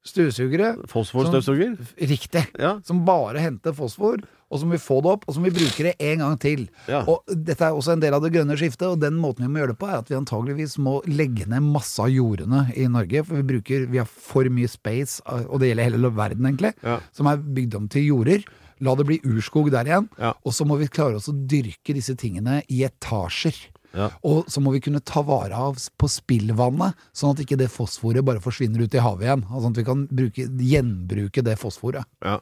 [0.05, 1.77] støvsugere, Fosforstøvsuger?
[1.99, 2.79] riktig, Ja.
[2.83, 4.21] som bare henter fosfor,
[4.53, 6.37] og så må vi få det opp, og så må vi bruke det en gang
[6.39, 6.67] til.
[6.87, 7.01] Ja.
[7.09, 9.63] Og dette er også en del av det grønne skiftet, og den måten vi må
[9.63, 13.25] gjøre det på, er at vi antageligvis må legge ned masse av jordene i Norge,
[13.25, 16.99] for vi bruker, vi har for mye space, og det gjelder hele verden egentlig, Ja.
[17.11, 18.43] som er bygd om til jorder.
[18.83, 20.33] La det bli urskog der igjen, Ja.
[20.45, 23.55] og så må vi klare oss å dyrke disse tingene i etasjer.
[23.95, 24.07] Ja.
[24.25, 28.25] Og så må vi kunne ta vare av på spillvannet, sånn at ikke det fosforet
[28.25, 29.43] bare forsvinner ut i havet igjen.
[29.53, 32.03] Altså at vi kan bruke, gjenbruke det fosforet.
[32.25, 32.39] Ja.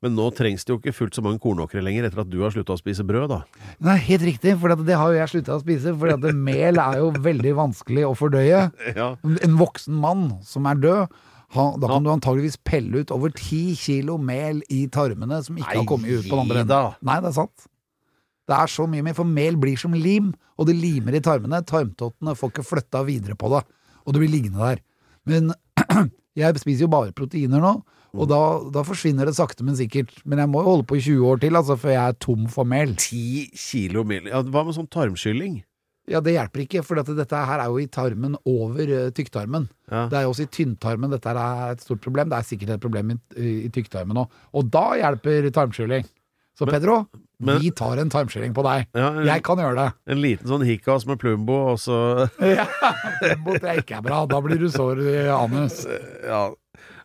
[0.00, 2.52] Men nå trengs det jo ikke fullt så mange kornåkre lenger etter at du har
[2.54, 3.40] slutta å spise brød, da.
[3.84, 5.92] Nei, helt riktig, for det har jo jeg slutta å spise.
[6.00, 8.62] For mel er jo veldig vanskelig å fordøye.
[9.00, 9.12] Ja.
[9.22, 11.18] En voksen mann som er død,
[11.52, 15.78] da kan du antageligvis pelle ut over ti kilo mel i tarmene som ikke Nei,
[15.82, 16.96] har kommet ut på den andre enden.
[17.06, 17.66] Nei, det er sant.
[18.50, 21.60] Det er så mye mer, for mel blir som lim, og det limer i tarmene.
[21.66, 23.62] Tarmtottene får ikke flytta videre på det,
[24.06, 24.82] og det blir liggende der.
[25.28, 25.52] Men
[26.40, 27.76] jeg spiser jo bare proteiner nå,
[28.14, 28.40] og da,
[28.74, 30.10] da forsvinner det sakte, men sikkert.
[30.24, 32.46] Men jeg må jo holde på i 20 år til, altså, før jeg er tom
[32.50, 32.94] for mel.
[32.98, 35.60] 10 kilo mel ja, Hva med sånn tarmskylling?
[36.10, 39.68] Ja, det hjelper ikke, for dette, dette her er jo i tarmen over uh, tykktarmen.
[39.92, 40.08] Ja.
[40.10, 42.32] Det er jo også i tynntarmen dette er et stort problem.
[42.32, 44.40] Det er sikkert et problem i, i tykktarmen òg.
[44.58, 46.08] Og da hjelper tarmskylling.
[46.58, 47.04] Så Pedro,
[47.38, 48.88] men- vi tar en tarmskylling på deg.
[48.92, 49.86] Ja, en, Jeg kan gjøre det.
[50.12, 52.26] en liten sånn hikkas med Plumbo, og så
[52.58, 52.66] Ja,
[53.22, 54.18] Plumbo tror jeg ikke er bra.
[54.28, 55.84] Da blir du sår i anus.
[56.26, 56.42] Ja.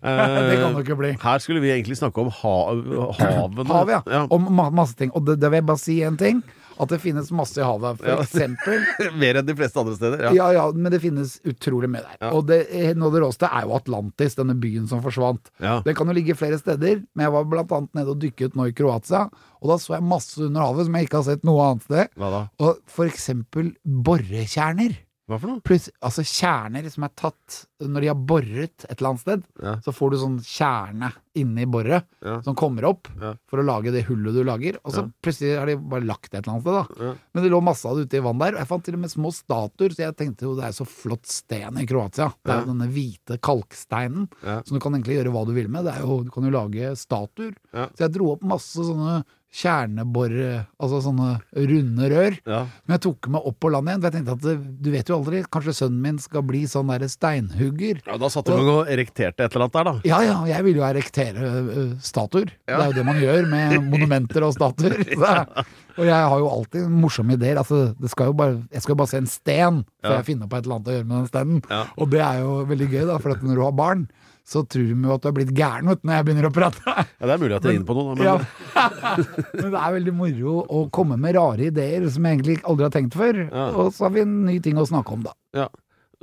[0.50, 1.14] Det kan det ikke bli.
[1.22, 2.84] Her skulle vi egentlig snakke om hav,
[3.22, 3.70] havene.
[3.72, 4.04] Havet, ja.
[4.12, 4.28] ja.
[4.30, 5.12] Om ma masse ting.
[5.16, 6.44] Og det, det vil jeg bare si en ting.
[6.76, 8.02] At det finnes masse i havet.
[8.02, 8.18] For Ja.
[8.20, 8.82] eksempel
[9.22, 10.26] Mer enn de fleste andre steder.
[10.26, 10.32] Ja.
[10.36, 12.34] Ja, ja, men det finnes utrolig mye der.
[12.36, 12.58] Og det,
[13.00, 15.48] noe av det råeste er jo Atlantis, denne byen som forsvant.
[15.88, 18.68] Det kan jo ligge flere steder, men jeg var blant annet nede og dykket nå
[18.68, 19.30] i Kroatia,
[19.64, 22.12] og da så jeg masse under havet som jeg ikke har sett noe annet sted.
[22.20, 22.44] Hva da?
[22.68, 25.00] Og for eksempel borekjerner.
[25.26, 25.62] Hva for noe?
[25.66, 29.46] Plus, altså kjerner som er tatt når de har boret et eller annet sted.
[29.62, 29.72] Ja.
[29.82, 32.36] Så får du sånn kjerne inni boret Ja.
[32.46, 33.34] som kommer opp Ja.
[33.50, 34.78] for å lage det hullet du lager.
[34.86, 37.16] Og så plutselig har de bare lagt det et eller annet sted, da.
[37.34, 39.00] Men det lå masse av det ute i vann der, og jeg fant til og
[39.02, 42.30] med små statuer, så jeg tenkte jo det er så flott sten i Kroatia.
[42.46, 45.86] Det er jo denne hvite kalksteinen, som du kan egentlig gjøre hva du vil med.
[45.90, 47.56] Det jo, du kan jo lage statuer.
[47.74, 49.24] Så jeg dro opp masse sånne
[49.56, 52.36] kjernebore, altså sånne runde rør.
[52.48, 52.62] Ja.
[52.86, 55.12] Men jeg tok meg opp på land igjen, for jeg tenkte at det, du vet
[55.12, 58.02] jo aldri, kanskje sønnen min skal bli sånn derre steinhugger.
[58.06, 59.96] ja, da satt du og, og erekterte et eller annet der, da.
[60.12, 62.52] Ja ja, jeg vil jo erektere uh, statuer.
[62.68, 62.78] Ja.
[62.78, 65.00] Det er jo det man gjør med monumenter og statuer.
[65.16, 65.66] Så,
[65.96, 67.60] og jeg har jo alltid morsomme ideer.
[67.62, 70.20] Altså, det skal jo bare, jeg skal jo bare se en sten før Ja.
[70.20, 71.90] jeg finner på et eller annet å gjøre med den stenen.
[71.98, 74.04] Og det er jo veldig gøy, da, for at når du har barn,
[74.46, 76.84] så tror de jo at du er blitt gæren vet når jeg begynner å prate.
[76.86, 78.20] Ja, Det er mulig at jeg er inne på noe, da.
[78.20, 78.36] Men Ja.
[79.64, 82.94] Men det er veldig moro å komme med rare ideer som jeg egentlig aldri har
[82.94, 83.40] tenkt før.
[83.50, 83.66] Ja.
[83.74, 85.34] Og så har vi en ny ting å snakke om, da.
[85.58, 85.68] ja.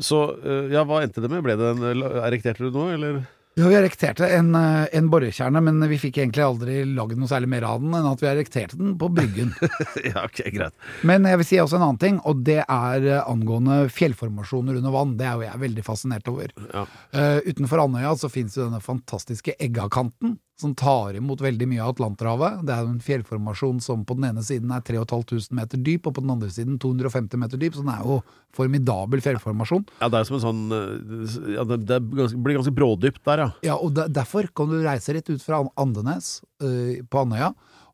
[0.02, 1.42] Så eh, ja, hva endte det med?
[1.44, 1.82] Ble det en
[2.24, 3.18] Erekterte du noe, eller?
[3.54, 7.50] Ja, vi erekterte en, eh, en borekjerne, men vi fikk egentlig aldri lagd noe særlig
[7.52, 9.50] mer av den enn at vi erekterte den på Bryggen.
[10.08, 10.72] ja, ok, greit.
[11.04, 14.94] Men jeg vil si også en annen ting, og det er eh, angående fjellformasjoner under
[14.96, 15.18] vann.
[15.20, 16.54] Det er jo jeg veldig fascinert over.
[16.72, 16.86] Ja.
[17.12, 21.92] Uh, utenfor Andøya så finnes jo denne fantastiske Eggakanten, som tar imot veldig mye av
[21.96, 22.61] Atlanterhavet.
[22.68, 26.22] Det er en fjellformasjon som på den ene siden er 3500 meter dyp, og på
[26.25, 28.20] den andre siden 250 meter dyp, så den er jo
[28.57, 29.87] formidabel fjellformasjon.
[30.01, 33.51] Ja, det er som en sånn eh, ja, Det, blir ganske brådypt der, ja.
[33.72, 37.53] Ja, og de- derfor kan du reise rett ut fra Andenes eh, på Andøya,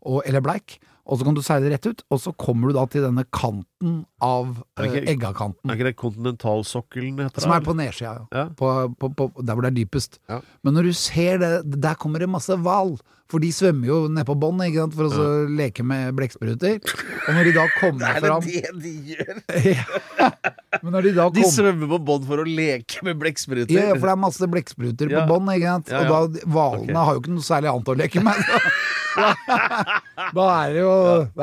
[0.08, 2.84] og, eller Bleik, og så kan du seile rett ut, og så kommer du da
[2.92, 5.70] til denne kanten av Er eh, ikke- Eggakanten.
[5.70, 7.40] Er ikke det kontinentalsokkelen heter?
[7.40, 8.26] Som er på nedsida, ja.
[8.42, 8.48] Ja.
[8.58, 10.18] På, på, på, der hvor det er dypest.
[10.28, 10.40] Ja.
[10.62, 12.98] Men når du ser det, der kommer det masse hval.
[13.28, 14.56] For de svømmer jo ned på bånn
[14.94, 16.78] for å så leke med blekkspruter.
[16.80, 18.40] Og når de da kommer fram
[18.80, 19.42] de gjør?
[20.82, 23.68] Men når de da De svømmer på bånd for å leke med blekkspruter.
[23.74, 25.26] ja, ja, for det er masse blekkspruter Ja.
[25.26, 25.52] på bånn.
[25.60, 26.00] Ja, ja.
[26.00, 27.04] Og da, hvalene okay.
[27.04, 28.36] har jo ikke noe særlig annet å leke med.
[30.36, 30.92] da er det jo,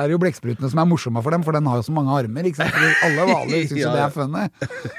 [0.03, 2.47] er jo blekksprutene som er morsomme for dem, for den har jo så mange armer.
[2.49, 2.73] Ikke sant?
[2.75, 4.45] For alle hvaler syns jo Ja, det er funny.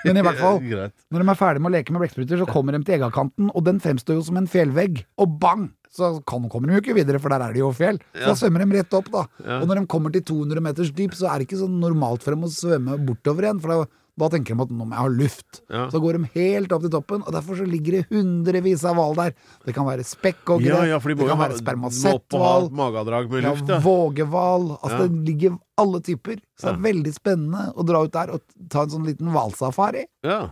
[0.05, 0.61] Men i hvert fall,
[1.13, 3.67] når de er ferdige med å leke med blekkspruter, så kommer de til Eggakanten, og
[3.69, 5.05] den fremstår jo som en fjellvegg.
[5.23, 5.69] Og bang!
[5.97, 7.97] Så kan, kommer de jo ikke videre, for der er det jo fjell.
[8.13, 8.35] Så Ja.
[8.37, 9.23] svømmer de rett opp, da.
[9.41, 9.61] Ja.
[9.63, 12.35] Og når de kommer til 200 meters dyp, så er det ikke sånn normalt for
[12.37, 15.11] dem å svømme bortover igjen, for da, da tenker de at nå må jeg ha
[15.13, 15.59] luft.
[15.69, 15.83] Ja.
[15.93, 19.15] Så går de helt opp til toppen, og derfor så ligger det hundrevis av hval
[19.19, 19.35] der.
[19.67, 24.69] Det kan være spekkhoggere, Ja, ja, de det kan ha, være spermasetthval, ja, vågehval.
[24.81, 26.41] Altså det ligger alle typer.
[26.57, 28.41] Så det er veldig spennende å dra ut der og
[28.73, 30.07] ta en sånn liten hvalsafari.
[30.25, 30.47] ja.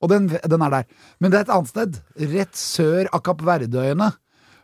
[0.00, 0.84] Og den, den er der.
[1.20, 1.96] Men det er et annet sted.
[2.32, 4.06] Rett sør av Kapp Verdeøyene,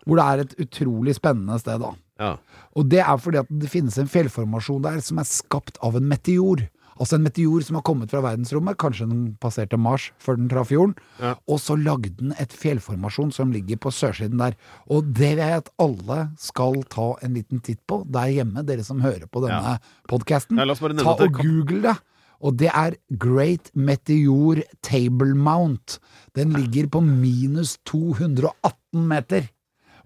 [0.06, 1.90] Hvor det er et utrolig spennende sted, da.
[2.22, 2.30] ja.
[2.72, 6.08] Og det er fordi at det finnes en fjellformasjon der som er skapt av en
[6.08, 6.62] meteor.
[6.96, 10.70] Altså en meteor som har kommet fra verdensrommet, kanskje den passerte Mars før den traff
[10.72, 10.94] jorden.
[11.20, 11.34] Ja.
[11.46, 14.56] Og så lagde den et fjellformasjon som ligger på sørsiden der.
[14.88, 18.84] Og det vil jeg at alle skal ta en liten titt på der hjemme, dere
[18.86, 19.78] som hører på denne Ja.
[20.08, 20.56] podkasten.
[20.56, 21.96] Ja, Ta og google det.
[22.44, 25.98] Og det er Great Meteor Table Mount.
[26.36, 29.48] Den ligger på minus 218 meter.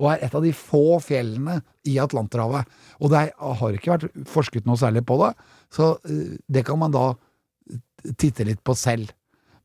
[0.00, 2.64] Og er et av de få fjellene i Atlanterhavet.
[3.02, 5.34] Og det har ikke vært forsket noe særlig på det,
[5.74, 7.12] så eh, det kan man da
[8.18, 9.10] titte litt på selv.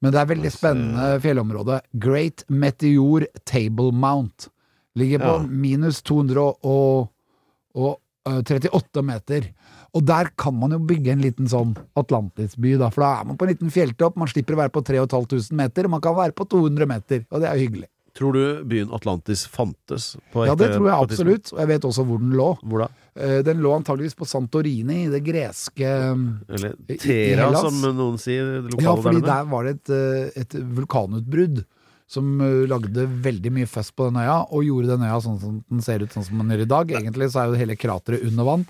[0.03, 1.79] Men det er veldig spennende fjellområde.
[1.97, 4.49] Great Meteor Table Mount.
[4.95, 5.47] Ligger på Ja.
[5.47, 9.49] minus 238 meter.
[9.95, 12.89] Og der kan man jo bygge en liten sånn Atlantisby, da.
[12.91, 14.17] For da er man på en liten fjelltopp.
[14.19, 17.23] Man slipper å være på 3500 meter, man kan være på 200 meter.
[17.31, 17.87] Og det er hyggelig.
[18.15, 20.15] Tror du byen Atlantis fantes?
[20.31, 21.49] På Ja, det tror jeg absolutt.
[21.53, 22.45] Og jeg vet også hvor den lå.
[22.63, 22.87] Hvor da?
[23.15, 28.17] Eh, Den lå antageligvis på Santorini, i det greske Eller I- i Tera, som noen
[28.19, 28.63] sier.
[28.79, 31.65] Ja, fordi der der var det et, eh, et vulkanutbrudd
[32.07, 35.63] som eh, lagde veldig mye fest på den øya, og gjorde den øya sånn som
[35.69, 36.87] den ser ut sånn som den gjør i dag.
[37.01, 38.65] Egentlig så er jo hele krateret under vann.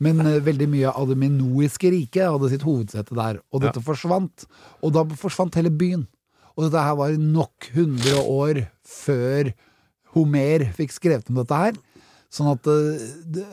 [0.00, 4.46] Men eh, veldig mye av det minoiske riket hadde sitt hovedsete der, og dette forsvant.
[4.82, 6.06] Og da forsvant hele byen.
[6.54, 9.52] Og dette her var nok 100 år før
[10.14, 11.78] Homer fikk skrevet om dette her.
[12.34, 13.44] Sånn at eh, det,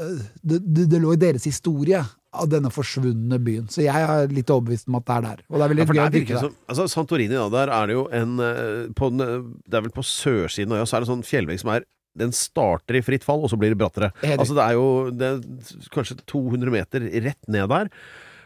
[0.42, 3.66] det, det, det lå i deres historie av denne forsvunne byen.
[3.72, 5.42] Så jeg er litt overbevist om at det er der.
[5.50, 7.90] Og det er veldig Ja, gøy å dyrke det som, altså Santorini, da, der er
[7.90, 10.98] det jo en eh, på den, eh, Det er vel på sørsiden av øya, så
[10.98, 11.88] er det en sånn fjellvegg som er
[12.22, 14.10] den starter i fritt fall, og så blir det brattere.
[14.34, 17.92] Altså Det er jo det er kanskje 200 meter rett ned der.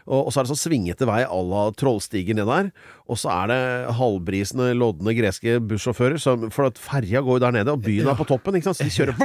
[0.06, 2.70] Og, og så er det sånn svingete vei à la Trollstigen ned der.
[3.10, 3.60] Og så er det
[3.98, 6.18] halvbrisende, lodne greske bussjåfører.
[6.22, 8.54] som- For at ferja går jo der nede, og byen er på toppen.
[8.54, 8.78] Ikke sant?
[8.78, 9.18] Så de kjører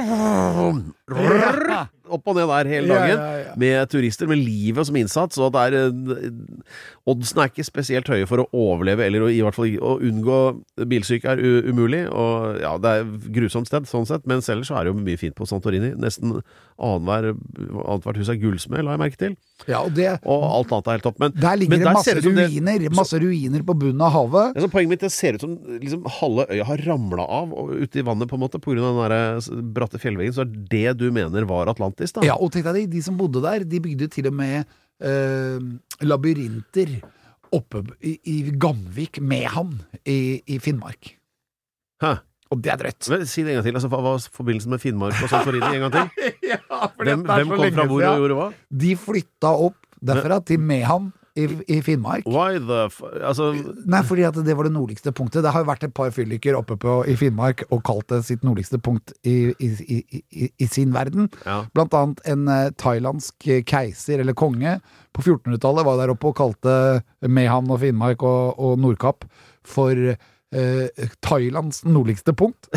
[2.08, 3.18] opp og ned der hele dagen.
[3.18, 3.54] ja, ja.
[3.56, 5.38] Med turister, med livet som innsats.
[5.38, 6.30] Og er eh,
[7.06, 10.36] Oddsene er ikke spesielt høye for å overleve, eller i hvert fall å unngå
[10.88, 12.04] bilsyke er umulig.
[12.10, 14.26] Og ja, det er grusomt sted, sånn sett.
[14.30, 15.92] Men ellers så er det jo mye fint på Santorini.
[15.98, 16.40] Nesten
[16.78, 17.34] annenhver-
[17.86, 19.36] annethvert hus er gullsmed, la jeg merke til.
[19.68, 21.18] Ja, og det, Og alt annet er helt topp.
[21.22, 22.90] Men, der ligger men det der masse det ut som det- ruiner.
[22.98, 24.56] Masse ruiner på bunnen av havet.
[24.56, 27.70] Ja, så poenget mitt det ser ut som liksom, halve øya har ramla av og
[27.70, 28.74] ute i vannet på en måte pga.
[28.82, 30.32] den der bratte fjellveggen.
[30.34, 32.24] Så er det du mener var Atlantis, da?
[32.26, 34.64] Ja, og tenk deg de, de som bodde der, de bygde til og med
[34.98, 35.62] eh,
[36.02, 36.98] labyrinter
[37.52, 41.14] oppe i, i Gamvik, Mehamn, i, i Finnmark.
[42.02, 42.16] Hæ?
[42.52, 43.08] Og det er drøtt.
[43.08, 43.76] Men, Si det en gang til.
[43.78, 45.70] Altså, hva var forbindelsen med Finnmark og Santorini?
[45.78, 46.28] En gang til?
[46.50, 46.58] ja,
[46.98, 48.48] Hvem, hvem kom fra hvor og gjorde hva?
[48.84, 52.26] De flytta opp derfra til Mehamn i, i Finnmark.
[52.28, 52.98] Why the f...
[53.24, 53.50] Altså
[53.88, 55.42] Nei, fordi at det var det nordligste punktet.
[55.44, 58.44] Det har jo vært et par fylliker oppe på, i Finnmark og kalt det sitt
[58.46, 60.00] nordligste punkt i, i,
[60.52, 61.30] i, sin verden.
[61.46, 61.62] Ja.
[61.72, 64.78] Blant annet en eh, thailandsk keiser, eller konge,
[65.12, 66.76] på 1400-tallet var der oppe og kalte
[67.28, 69.26] Mehamn og Finnmark og, og Nordkapp
[69.68, 70.14] for
[70.52, 72.68] eh, Thailands nordligste punkt.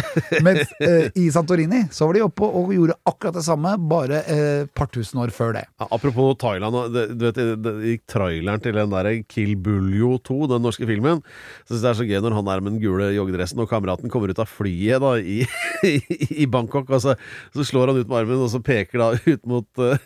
[0.45, 4.31] Mens eh, i Santorini så var de oppe og gjorde akkurat det samme, bare et
[4.65, 5.65] eh, par tusen år før det.
[5.81, 10.39] Ja, Apropos Thailand, det, du vet, det, gikk traileren til den der Kill Buljo 2,
[10.55, 11.23] den norske filmen.
[11.65, 14.11] Så synes det er så gøy når han er med den gule joggedressen og kameraten
[14.13, 15.41] kommer ut av flyet da i,
[15.91, 15.95] i,
[16.43, 17.17] i Bangkok, og så,
[17.55, 19.97] så slår han ut med armen, og så peker da ut mot uh,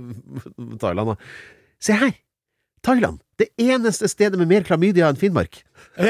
[0.82, 1.14] Thailand.
[1.14, 1.20] Da.
[1.80, 2.12] Se her!
[2.84, 3.20] Thailand!
[3.40, 5.62] Det eneste stedet med mer klamydia enn Finnmark.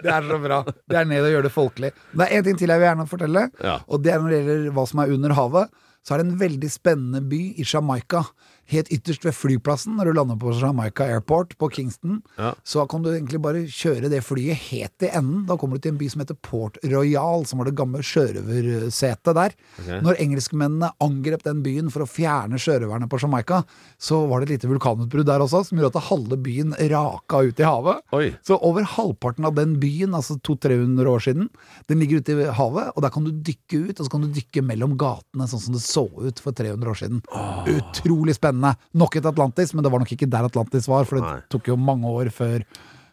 [0.00, 0.60] Det er så bra.
[0.88, 1.90] Det er ned og gjøre det folkelig.
[2.16, 3.78] Det er én ting til jeg vil gjerne fortelle, Ja.
[3.86, 5.72] og det er når det gjelder hva som er under havet.
[6.00, 8.22] Så er det en veldig spennende by i Jamaica.
[8.70, 12.52] Helt ytterst ved flyplassen, når du lander på Jamaica Airport på Kingston, Ja.
[12.64, 15.46] så kan du egentlig bare kjøre det flyet helt til enden.
[15.48, 19.34] Da kommer du til en by som heter Port Royal, som var det gamle sjørøversetet
[19.34, 19.54] der.
[19.80, 20.00] Okay.
[20.04, 23.62] Når engelskmennene angrep den byen for å fjerne sjørøverne på Jamaica,
[24.00, 27.58] så var det et lite vulkanutbrudd der også, som gjorde at halve byen raka ut
[27.60, 28.02] i havet.
[28.16, 28.30] Oi.
[28.46, 31.48] Så over halvparten av den byen, altså 200-300 år siden,
[31.90, 34.30] den ligger ute i havet, og der kan du dykke ut, og så kan du
[34.36, 37.22] dykke mellom gatene, sånn som det så ut for 300 år siden.
[37.70, 38.59] Utrolig spennende.
[38.94, 41.36] Nok et Atlantis, men det var nok ikke der Atlantis var, for det Nei.
[41.52, 42.64] tok jo mange år før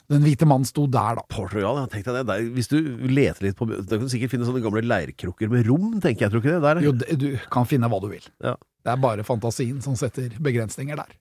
[0.07, 1.23] den hvite mannen sto der, da.
[1.33, 2.25] Port Royal, ja, tenk deg det.
[2.29, 2.77] Der, hvis du
[3.11, 6.31] leter litt på Da kan du sikkert finne sånne gamle leirkrukker med rom, tenker jeg.
[6.31, 6.61] Tror ikke det?
[6.63, 8.23] Der, Jo, det- du kan finne hva du vil.
[8.43, 8.53] Ja.
[8.87, 11.11] Det er bare fantasien som setter begrensninger der.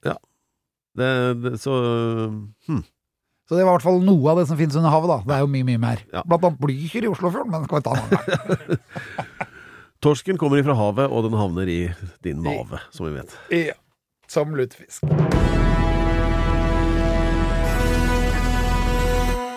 [0.97, 1.09] Det,
[1.43, 1.73] det, så
[2.69, 2.83] hm.
[3.47, 5.17] Så det var i hvert fall noe av det som finnes under havet, da.
[5.27, 6.01] Det er jo mye, mye mer.
[6.11, 6.23] Ja.
[6.27, 8.79] Blant annet Blücher i Oslofjorden, men det skal vi ta en annen gang.
[10.03, 11.77] Torsken kommer ifra havet, og den havner i
[12.23, 13.31] din mave, som vi vet.
[13.55, 13.73] Ja,
[14.31, 15.03] som lutefisk.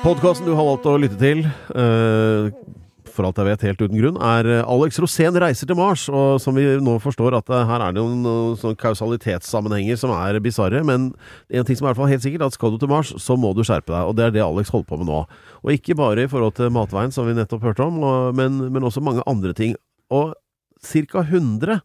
[0.00, 1.42] Podkasten du har valgt å lytte til,
[1.76, 2.48] uh,
[3.10, 6.06] for alt jeg vet helt uten grunn, er eh, Alex Rosén reiser til Mars.
[6.08, 10.38] Og som vi nå forstår, at eh, her er det noen, noen kausalitetssammenhenger som er
[10.40, 10.80] bisarre.
[10.86, 11.10] Men
[11.50, 13.36] en ting som er i hvert fall helt sikkert, at skal du til Mars, så
[13.36, 14.08] må du skjerpe deg.
[14.08, 15.24] Og det er det Alex holder på med nå.
[15.60, 18.88] Og ikke bare i forhold til matveien, som vi nettopp hørte om, og, men, men
[18.88, 19.76] også mange andre ting.
[20.14, 20.32] Og
[20.80, 21.26] ca.
[21.26, 21.82] 100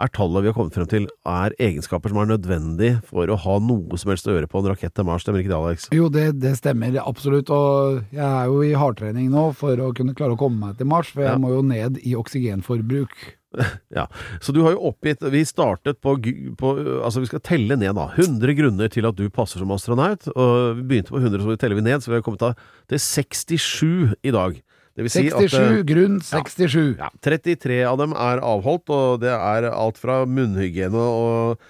[0.00, 3.58] er tallet vi har kommet frem til, er egenskaper som er nødvendig for å ha
[3.60, 5.22] noe som helst å gjøre på en rakett til Mars.
[5.26, 5.88] Stemmer ikke det, Alex?
[5.94, 7.50] Jo, det, det stemmer absolutt.
[7.52, 10.88] Og jeg er jo i hardtrening nå for å kunne klare å komme meg til
[10.90, 11.38] Mars, for jeg Ja.
[11.42, 13.12] må jo ned i oksygenforbruk
[13.98, 14.04] Ja,
[14.40, 16.12] så du har jo oppgitt Vi startet på,
[16.60, 16.68] på
[17.02, 18.04] Altså, vi skal telle ned, da.
[18.14, 20.28] 100 grunner til at du passer som astronaut.
[20.36, 22.44] Og vi begynte på 100, så teller vi ned, så vi har kommet
[22.90, 24.60] til 67 i dag.
[24.98, 26.96] Si 67, at, grunn 67.
[26.98, 31.60] ja, 33 av dem er avholdt, og det er alt fra munnhygiene og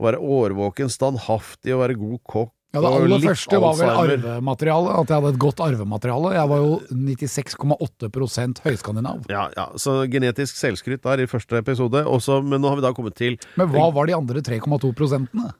[0.00, 4.92] å være årvåken, standhaftig, å være god kokk Ja, Det aller første var vel arvemateriale,
[4.94, 6.28] at jeg hadde et godt arvemateriale.
[6.36, 9.24] Jeg var jo 96,8% høyskandinav.
[9.28, 12.04] Ja, ja, så genetisk selvskryt der i første episode.
[12.06, 15.50] Også, men nå har vi da kommet til Men hva var de andre 3,2 prosentene?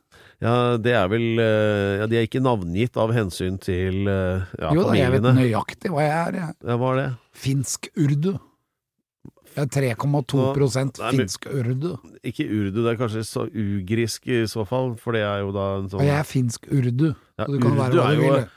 [0.41, 4.71] Ja, det er vel eh, Ja, de er ikke navngitt av hensyn til eh, ja,
[4.73, 6.39] Jo da, jeg vet nøyaktig hva jeg er.
[6.41, 6.55] Jeg.
[6.65, 7.09] Ja, hva er det?
[7.43, 8.31] Finsk-urdu.
[9.51, 10.39] Jeg er 3,2
[11.03, 11.91] Nei, finsk-urdu.
[12.23, 15.67] Ikke urdu, det er kanskje så ugrisk i så fall, for det er jo da
[15.81, 17.11] en Og sånn jeg er finsk-urdu.
[17.11, 18.49] Ja, Så du kan være urdu hva du jo vil.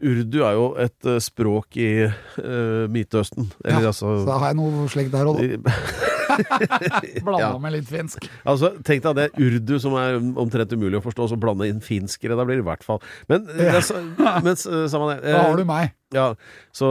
[0.00, 3.50] Urdu er jo et eh, språk i uh, Midtøsten.
[3.62, 5.76] Eller Ja, altså Så da har jeg noe slikt der òg, da.
[7.24, 7.58] Blanda Ja.
[7.62, 8.26] med litt finsk.
[8.48, 12.36] Altså, Tenk deg det urdu som er omtrent umulig å forstå, så blande inn finskere.
[12.38, 13.72] Da blir det i hvert fall Men, Ja.
[13.78, 15.32] det, er- men samme det.
[15.32, 15.92] Da har du meg.
[16.12, 16.34] Ja,
[16.74, 16.88] så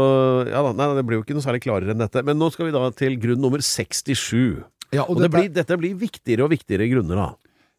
[0.47, 2.23] ja da, nei, det blir jo ikke noe særlig klarere enn dette.
[2.23, 4.63] Men nå skal vi da til grunn nummer 67.
[4.95, 7.30] Ja, Og, det blir, dette blir viktigere og viktigere grunner, da.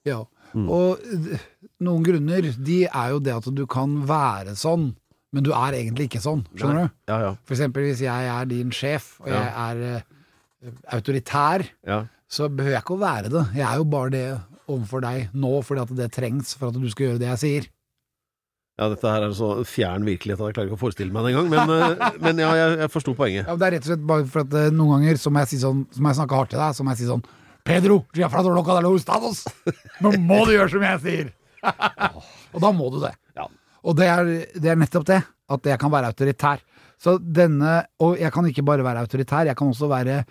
[0.07, 0.21] Ja,
[0.51, 0.65] Mm.
[0.69, 1.39] og eh,
[1.87, 4.97] noen grunner, de er jo det at du kan være sånn,
[5.33, 6.95] men du er egentlig ikke sånn, skjønner du?
[7.07, 7.29] Ja, ja.
[7.47, 9.45] For eksempel hvis jeg er din sjef, og Ja.
[9.45, 10.01] jeg er eh,
[10.93, 12.05] autoritær, ja.
[12.31, 13.45] så behøver jeg ikke å være det.
[13.57, 14.25] Jeg er jo bare det
[14.71, 17.69] overfor deg nå, fordi at det trengs for at du skal gjøre det jeg sier.
[18.81, 21.35] Ja, dette her er så fjern virkelighet at jeg klarer ikke å forestille meg det
[21.35, 21.51] engang.
[21.53, 23.45] Men, eh, men ja, jeg, jeg forsto poenget.
[23.45, 25.51] Ja, det er rett og slett bare for at eh, noen ganger så må jeg
[25.51, 27.27] si sånn, så må jeg snakke hardt til deg, så må jeg si sånn
[27.67, 27.99] Pedro.
[30.01, 31.33] Nå må du gjøre som jeg sier!
[32.55, 33.13] og da må du det.
[33.37, 33.51] Ja.
[33.85, 36.65] Og det er, det er nettopp det, at jeg kan være autoritær.
[37.01, 40.23] Så denne, og jeg kan ikke bare være autoritær, jeg kan også være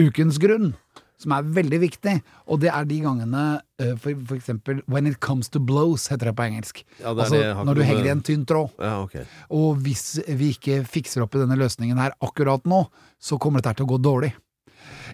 [0.00, 0.72] ukens grunn,
[1.20, 2.14] som er veldig viktig.
[2.50, 3.42] Og det er de gangene,
[3.78, 6.84] eh, for, for eksempel when it comes to blows, heter det på engelsk.
[7.00, 8.72] Ja, det altså det når du henger i en tynn tråd.
[8.82, 9.26] Ja, okay.
[9.50, 12.84] Og hvis vi ikke fikser opp i denne løsningen her akkurat nå,
[13.22, 14.32] så kommer dette til å gå dårlig.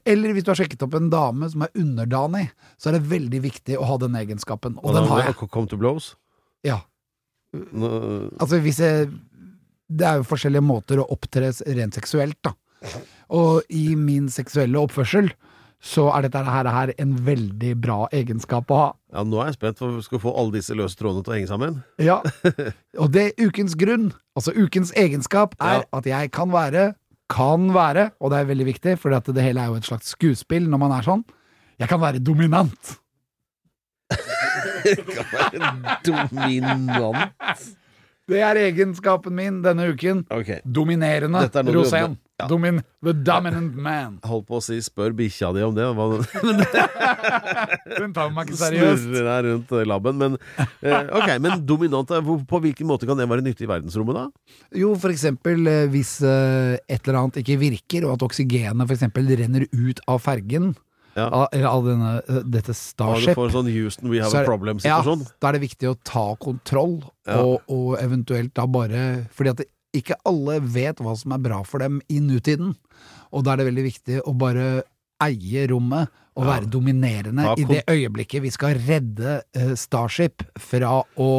[0.09, 2.47] Eller hvis du har sjekket opp en dame som er underdanig,
[2.79, 4.79] så er det veldig viktig å ha den egenskapen.
[4.79, 5.37] Og Og den har jeg.
[5.51, 6.15] Come to blows?
[6.67, 6.81] Ja.
[7.53, 7.89] Nå,
[8.37, 9.07] Altså hvis jeg
[9.89, 12.53] Det er jo forskjellige måter å opptre rent seksuelt, da.
[13.29, 15.31] Og i min seksuelle oppførsel
[15.79, 18.87] så er dette her, her en veldig bra egenskap å ha.
[19.15, 21.37] ja, nå er jeg spent, for vi skal få alle disse løse trådene til å
[21.37, 21.77] henge sammen.
[22.03, 22.17] Ja.
[23.03, 25.85] Og det ukens grunn, altså ukens egenskap, er Ja.
[26.01, 26.95] at jeg kan være,
[27.31, 30.67] kan være, og det er veldig viktig, for det hele er jo et slags skuespill
[30.67, 31.23] når man er sånn,
[31.79, 32.97] jeg kan være dominant.
[34.89, 37.61] kan være Dominant.
[38.29, 40.25] Det er egenskapen min denne uken.
[40.33, 40.61] Okay.
[40.65, 42.17] Dominerende er Rosén.
[42.39, 42.47] Ja.
[42.47, 44.19] Domin, the dominant man.
[44.23, 46.07] Jeg holdt på å si 'spør bikkja di om det', hva
[47.99, 49.05] Den tar meg ikke seriøst.
[49.09, 50.19] snurrer der rundt eh, labben.
[50.21, 50.37] Men
[50.83, 54.27] eh, ok, men dominant, eh, på hvilken måte kan det være nyttig i verdensrommet, da?
[54.79, 59.67] Jo, for eksempel hvis et eller annet ikke virker, og at oksygenet for eksempel renner
[59.75, 60.77] ut av fergen,
[61.19, 61.25] Ja.
[61.35, 62.11] av, eller av denne,
[62.47, 65.25] dette Ja, du Starship, får sånn Houston, we have så er a problem-situasjon.
[65.27, 67.41] Ja, da er det viktig å ta kontroll, Ja.
[67.43, 71.63] og, og eventuelt da bare Fordi at det, ikke alle vet hva som er bra
[71.67, 72.75] for dem i nutiden.
[73.33, 74.69] Og da er det veldig viktig å bare
[75.25, 76.53] eie rommet og Ja.
[76.53, 81.31] være dominerende i det øyeblikket vi skal redde uh, Starship fra å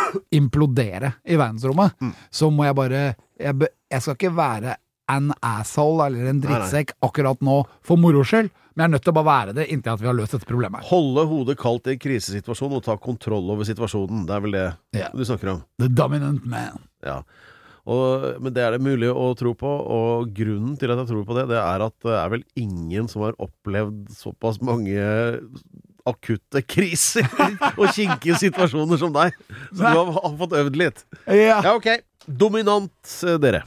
[0.40, 1.94] implodere i verdensrommet.
[2.00, 2.14] Mm.
[2.30, 3.02] Så må jeg bare
[3.38, 4.74] jeg, jeg skal ikke være
[5.10, 9.12] an asshole eller en drittsekk akkurat nå for moro skyld, men jeg er nødt til
[9.12, 10.86] å bare være det inntil at vi har løst dette problemet.
[10.90, 14.26] Holde hodet kaldt i en krisesituasjon og ta kontroll over situasjonen.
[14.28, 15.14] Det er vel det yeah.
[15.14, 15.64] du snakker om?
[15.82, 16.82] The dominant man.
[17.06, 17.20] Ja.
[17.90, 21.24] Og, men det er det mulig å tro på, og grunnen til at jeg tror
[21.26, 25.00] på det, det er at det er vel ingen som har opplevd såpass mange
[26.08, 27.26] akutte kriser
[27.80, 29.34] og kinkige situasjoner som deg.
[29.72, 31.04] Så du har, har fått øvd litt.
[31.26, 31.60] Ja.
[31.60, 31.90] Ja, ok.
[32.26, 33.64] Dominant, eh, dere.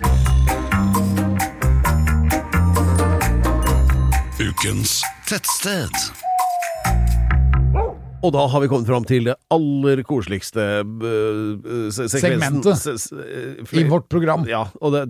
[4.43, 6.32] Ukens tettsted.
[8.23, 12.77] Og da har vi kommet fram til det aller koseligste øh, se- Segmentet.
[12.79, 14.45] Se- se- øh, I vårt program.
[14.47, 15.01] Ja, og det,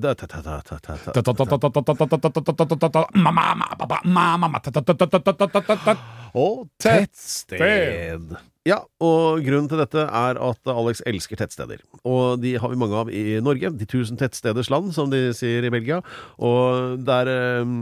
[6.34, 8.34] Og tettsted.
[8.64, 11.82] Ja, og grunnen til dette er at Alex elsker tettsteder.
[12.08, 13.74] Og de har vi mange av i Norge.
[13.76, 15.98] De tusen tettsteders land, som de sier i Belgia.
[16.40, 17.74] Og der eh,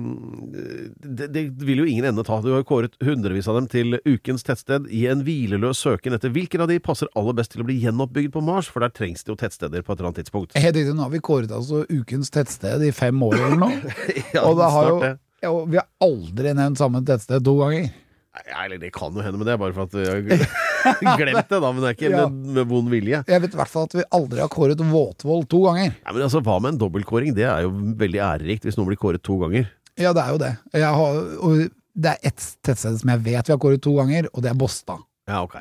[1.05, 2.39] det, det vil jo ingen ende ta.
[2.41, 6.66] Du har kåret hundrevis av dem til ukens tettsted i en hvileløs søken etter hvilken
[6.66, 9.36] av de passer aller best til å bli gjenoppbygd på Mars, for der trengs det
[9.36, 10.58] jo tettsteder på et eller annet tidspunkt.
[10.58, 13.97] Helt riktig, nå har vi kåret altså ukens tettsted i fem år eller noe.
[14.34, 14.97] Ja, Og det har jo.
[15.41, 17.91] Ja, vi har aldri nevnt samme tettsted to ganger.
[18.32, 19.91] Nei, eller det kan jo hende, men det er bare for at
[21.21, 21.71] glemt det, da.
[21.71, 22.23] Men det er ikke Ja.
[22.27, 23.23] med, med vond vilje.
[23.27, 25.93] Jeg vet i hvert fall at vi aldri har kåret Våtvoll to ganger.
[25.97, 27.36] Nei, men altså, Hva med en dobbeltkåring?
[27.38, 29.69] Det er jo veldig ærerikt hvis noen blir kåret to ganger.
[29.99, 30.53] Ja, det er jo det.
[30.79, 31.67] Jeg har, og
[32.01, 34.57] det er ett tettsted som jeg vet vi har kåret to ganger, og det er
[34.57, 35.01] Båstad.
[35.29, 35.59] Ja, ok.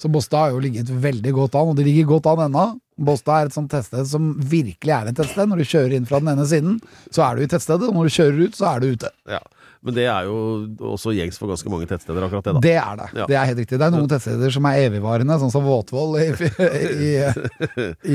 [0.00, 2.66] Så Båstad har jo ligget veldig godt an, og det ligger godt an ennå.
[2.96, 5.48] Båstad er et sånt tettsted som virkelig er et tettsted.
[5.50, 6.78] Når du kjører inn fra den ene siden,
[7.12, 9.10] så er du i tettstedet, og når du kjører ut, så er du ute.
[9.28, 9.40] Ja.
[9.84, 10.36] Men det er jo
[10.94, 12.62] også gjengs for ganske mange tettsteder, akkurat det, da.
[12.64, 13.08] Det er det.
[13.12, 13.26] Ja.
[13.28, 13.80] Det er helt riktig.
[13.80, 16.28] Det er noen tettsteder som er evigvarende, sånn som Våtvoll i,
[17.10, 17.12] i,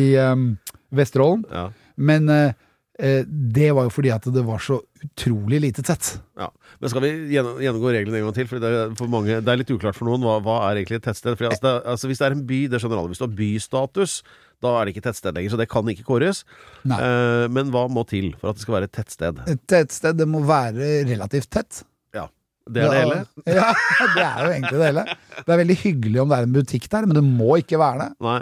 [0.01, 0.49] i, um,
[0.95, 1.45] Vesterålen.
[1.51, 1.69] Ja.
[2.01, 2.57] Men eh,
[3.01, 6.11] det var jo fordi at det var så utrolig lite tett.
[6.37, 6.51] Ja.
[6.81, 8.49] Men skal vi gjennomgå reglene en gang til?
[8.49, 10.99] For det er, for mange, det er litt uklart for noen hva, hva er egentlig
[10.99, 11.37] et tettsted.
[11.39, 13.13] For altså, det, altså, hvis det er en by, det skjønner alle.
[13.13, 14.15] Hvis du har bystatus,
[14.61, 15.53] da er det ikke tettsted lenger.
[15.53, 16.43] Så det kan ikke kåres.
[16.89, 16.99] Nei.
[17.01, 19.41] Eh, men hva må til for at det skal være et tettsted?
[19.55, 21.83] Et tettsted det må være relativt tett.
[22.17, 22.27] Ja.
[22.69, 23.19] Det er det hele?
[23.49, 23.69] Ja,
[24.15, 25.05] det er jo egentlig det hele.
[25.41, 28.05] Det er veldig hyggelig om det er en butikk der, men det må ikke være
[28.05, 28.11] det.
[28.29, 28.41] Nei.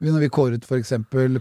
[0.00, 0.92] Vi- Når vi kåret f.eks.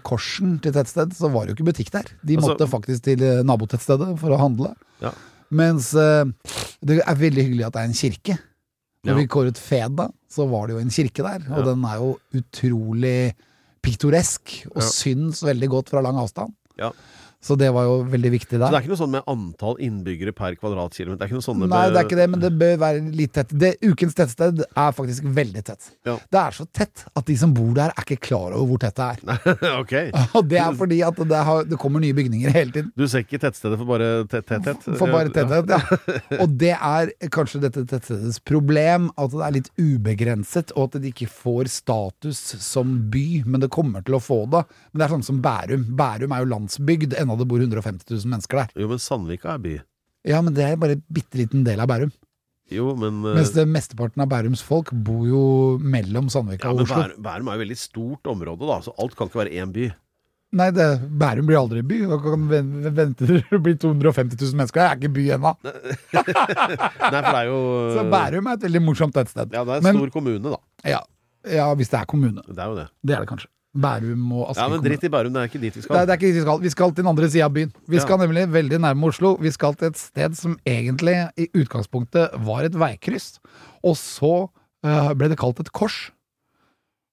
[0.03, 2.03] Korsen til tettsted, så var det jo ikke butikk der.
[2.23, 4.73] De Altså- måtte faktisk til eh, nabotettstedet for å handle.
[5.01, 5.11] Ja.
[5.51, 6.23] Mens eh,
[6.83, 8.39] det er veldig hyggelig at det er en kirke.
[9.05, 9.15] Når Ja.
[9.19, 11.63] vi kåret Feda, så var det jo en kirke der, og Ja.
[11.73, 13.33] den er jo utrolig
[13.83, 16.53] piktoresk, og syns veldig godt fra lang avstand.
[16.79, 16.91] Ja.
[17.45, 18.65] Så det var jo veldig viktig der.
[18.65, 21.19] Så det er ikke noe sånn med antall innbyggere per kvadratkilometer?
[21.19, 23.35] Det er ikke noe sånne Nei, det er ikke det, men det bør være litt
[23.37, 23.51] tett.
[23.53, 25.91] Det, ukens tettsted er faktisk veldig tett.
[26.09, 26.15] Ja.
[26.33, 28.97] Det er så tett at de som bor der, er ikke klar over hvor tett
[28.97, 29.35] det er.
[29.83, 29.93] ok.
[30.39, 32.89] Og det er fordi at det, har, det kommer nye bygninger hele tiden.
[32.97, 34.89] Du ser ikke tettstedet for bare tett, tett, tett?
[34.97, 36.41] For bare tetthet, ja.
[36.43, 41.13] Og det er kanskje dette tettstedets problem, at det er litt ubegrenset, og at det
[41.13, 44.65] ikke får status som by, men det kommer til å få det.
[44.89, 45.85] Men det er sånn som Bærum.
[45.97, 48.71] Bærum er jo landsbygd, enda det bor 150 000 mennesker der.
[48.79, 49.75] Jo, men Sandvika er by.
[50.25, 52.11] Ja, men det er bare en bitte liten del av Bærum.
[52.73, 55.41] Jo, men, eh, Mens det mesteparten av Bærums folk bor jo
[55.77, 56.95] mellom Sandvika ja, og men Oslo.
[57.03, 59.71] Bærum, Bærum er jo et veldig stort område, da, så alt kan ikke være én
[59.75, 59.91] by.
[60.55, 60.87] Nei, det,
[61.19, 61.99] Bærum blir aldri by.
[62.09, 64.81] Da kan ven- vente til det blir 250 000 mennesker.
[64.81, 65.51] Det er ikke by ennå.
[66.15, 67.59] Nei, for det er jo
[67.99, 69.51] Så Bærum er et veldig morsomt tettsted.
[69.53, 70.59] Ja, det er en Men- stor kommune, da.
[70.89, 71.01] Ja,
[71.45, 72.41] ja, hvis det er kommune.
[72.47, 72.87] Det er jo det.
[73.05, 73.49] Det er det kanskje.
[73.75, 76.05] Bærum og Asker Ja, men dritt i Bærum, det er ikke dit vi skal.
[76.07, 76.61] det er ikke dit vi skal.
[76.63, 77.73] Vi skal til den andre sida av byen.
[77.87, 78.01] Vi Ja.
[78.05, 79.35] skal nemlig veldig nærme Oslo.
[79.41, 83.39] Vi skal til et sted som egentlig i utgangspunktet var et veikryss,
[83.83, 84.49] og så
[84.85, 86.11] uh, ble det kalt et kors.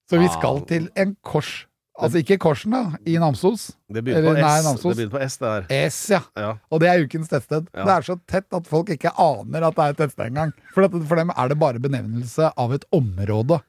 [0.09, 0.33] Så vi Ah.
[0.39, 1.65] skal til en kors.
[2.01, 3.71] Altså ikke Korsen, da, i Namsos.
[3.93, 4.33] Det begynner
[4.81, 4.93] på.
[4.97, 5.89] Det på S, det her.
[5.89, 6.21] S, ja.
[6.35, 6.53] Ja.
[6.71, 7.67] Og det er ukens tettsted.
[7.75, 7.83] Ja.
[7.85, 10.53] Det er så tett at folk ikke aner at det er et tettsted engang.
[10.73, 13.61] For, for dem er det bare benevnelse av et område.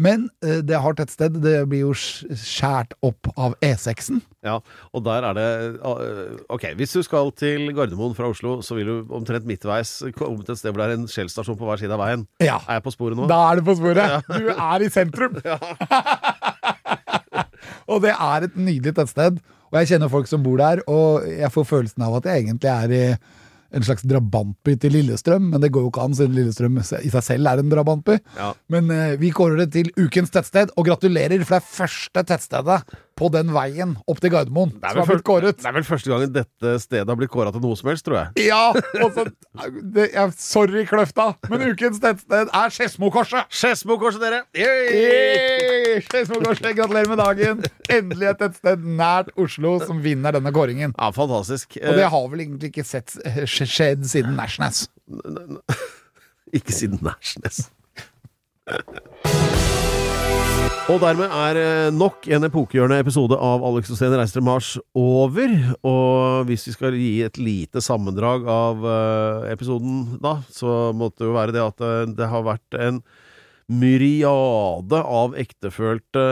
[0.00, 1.36] Men eh, det har tettsted.
[1.44, 4.22] Det blir jo skjært opp av E6-en.
[4.46, 4.56] ja.
[4.96, 8.88] Og der er det eh, Ok, hvis du skal til Gardermoen fra Oslo, så vil
[8.88, 11.94] du omtrent midtveis komme til et sted hvor det er en Shell-stasjon på hver side
[11.96, 12.24] av veien.
[12.40, 12.58] Ja.
[12.66, 13.28] Er jeg på sporet nå?
[13.30, 14.30] Da er du på sporet.
[14.32, 15.36] Du er i sentrum.
[17.92, 19.40] og det er et nydelig tettsted.
[19.70, 22.70] Og jeg kjenner folk som bor der, og jeg får følelsen av at jeg egentlig
[22.72, 23.04] er i
[23.76, 27.22] en slags drabantby til Lillestrøm, men det går jo ikke an siden Lillestrøm i seg
[27.26, 28.18] selv er en drabantby.
[28.38, 28.50] Ja.
[28.72, 32.80] Men eh, vi kårer det til ukens tettsted, og gratulerer, for det er første tettstedet
[33.20, 35.58] på den veien opp til Gardermoen Det er, vel kåret.
[35.60, 38.16] det er vel første gangen dette stedet har blitt kåra til noe som helst, tror
[38.20, 38.48] jeg.
[38.48, 38.72] Ja!
[39.04, 39.26] Og så,
[39.94, 43.50] det, jeg, sorry, Kløfta, men ukens tettsted er Skedsmokorset!
[43.52, 44.42] Skedsmokorset, dere!
[46.06, 47.64] Skedsmokorset, gratulerer med dagen!
[47.92, 50.94] Endelig et tettsted nært Oslo som vinner denne kåringen.
[50.96, 51.76] Ja, fantastisk.
[51.82, 53.16] Og det har vel egentlig ikke sett,
[53.50, 54.86] skjedd siden Nashnes.
[56.58, 57.68] ikke siden Nærsnes.
[60.88, 65.52] Og dermed er eh, nok en epokegjørende episode av Alex Osen reiser til Mars over.
[65.86, 71.28] Og hvis vi skal gi et lite sammendrag av eh, episoden da, så måtte det
[71.28, 73.02] jo være det at eh, det har vært en
[73.70, 76.24] myriade av ektefølte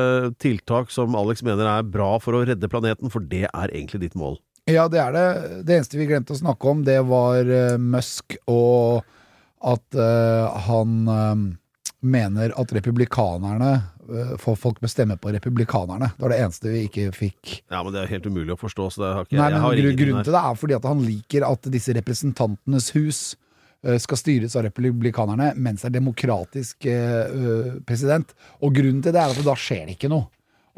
[0.43, 4.19] tiltak som Alex mener er bra for å redde planeten, for det er egentlig ditt
[4.19, 4.41] mål.
[4.69, 5.29] Ja, det er det.
[5.69, 7.47] Det eneste vi glemte å snakke om, det var
[7.79, 9.07] Musk og
[9.65, 11.37] at uh, han eh,
[12.01, 13.73] mener at republikanerne
[14.13, 16.11] uh, Folk med stemme på republikanerne.
[16.17, 18.89] Det var det eneste vi ikke fikk Ja, men det er helt umulig å forstå,
[18.95, 21.47] så det har ikke Nei, men har Grunnen til det er fordi at han liker
[21.49, 23.21] at disse representantenes hus
[23.85, 28.35] eh, skal styres av republikanerne, mens det er demokratisk eh, eh, president.
[28.63, 30.29] Og grunnen til det er at da skjer det ikke noe.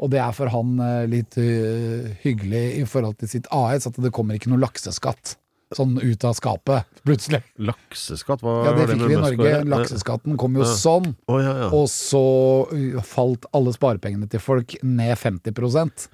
[0.01, 3.99] Og det er for han eh, litt eh, hyggelig i forhold til sitt AS at
[4.01, 5.35] det kommer ikke noe lakseskatt.
[5.71, 7.41] Sånn ut av skapet, plutselig.
[7.57, 8.41] Lakseskatt?
[8.43, 9.51] Hva Ja, det fikk vi i Norge.
[9.71, 10.73] Lakseskatten kom jo Ja.
[10.75, 11.13] sånn.
[11.31, 11.69] Oh, ja, ja.
[11.71, 16.09] Og så uh, falt alle sparepengene til folk ned 50%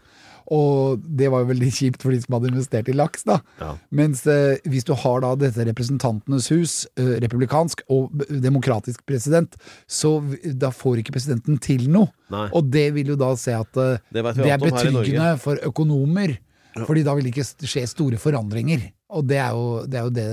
[0.49, 3.41] Og det var jo veldig kjipt for de som hadde investert i laks, da.
[3.59, 3.73] Ja.
[3.91, 9.57] Mens eh, hvis du har da dette Representantenes hus, eh, republikansk og demokratisk president,
[9.91, 10.21] så
[10.55, 12.13] da får ikke presidenten til noe.
[12.31, 12.47] Nei.
[12.55, 16.37] Og det vil jo da se at eh, Det det er betryggende for økonomer.
[16.85, 18.89] Fordi da vil det ikke skje store forandringer.
[19.09, 20.27] Og det er jo det, er jo det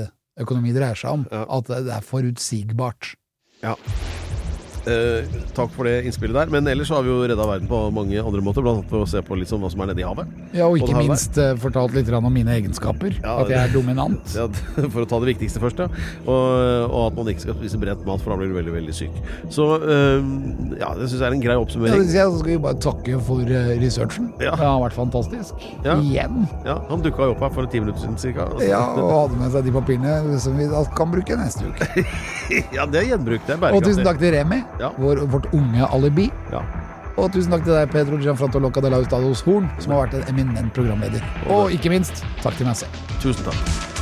[0.45, 1.27] økonomi dreier seg om.
[1.31, 3.15] At det er forutsigbart.
[3.63, 3.77] Ja.
[4.85, 5.25] Eh,
[5.57, 6.53] takk for det innspillet der.
[6.53, 9.05] Men ellers så har vi jo redda verden på mange andre måter, blant annet ved
[9.05, 10.31] å se på sånn hva som er nede i havet.
[10.57, 13.17] Ja, og ikke minst eh, fortalt litt om mine egenskaper.
[13.23, 14.23] Ja, at jeg er dominant.
[14.35, 14.49] Ja,
[14.91, 15.87] for å ta det viktigste først, ja.
[16.27, 18.95] Og, og at man ikke skal spise brent mat, for da blir du veldig, veldig
[18.97, 19.15] syk.
[19.55, 20.27] Så eh,
[20.81, 22.05] ja, det syns jeg er en grei Ja, oppsummering.
[22.09, 24.31] så jeg skal vi bare takke for eh, researchen.
[24.43, 24.55] Ja.
[24.59, 25.65] Det har vært fantastisk.
[25.87, 25.97] Ja.
[26.03, 26.45] Igjen.
[26.67, 28.49] Ja, Han dukka jo opp her for ti minutter siden cirka.
[28.51, 30.69] Altså, Ja, og hadde med seg de papirene som vi
[30.99, 32.07] kan bruke neste uke.
[32.77, 33.45] ja, det er gjenbruk.
[33.47, 34.93] Det er Og tusen takk til Remi, Ja.
[34.99, 36.31] vår, vårt unge alibi.
[36.53, 36.65] Ja.
[37.15, 40.19] Og tusen takk til deg, Pedro Gianfranto Loca de la Ustados Horn, som har vært
[40.19, 41.23] en eminent programleder.
[41.47, 43.03] Og ikke minst, takk til meg selv.
[43.23, 43.93] Tusen takk.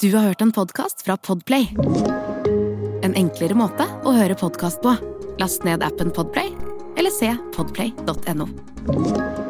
[0.00, 1.70] Du har hørt en podkast fra Podplay.
[3.02, 4.92] En enklere måte å høre podkast på.
[5.40, 6.52] Last ned appen Podplay,
[7.00, 9.45] eller se podplay.no.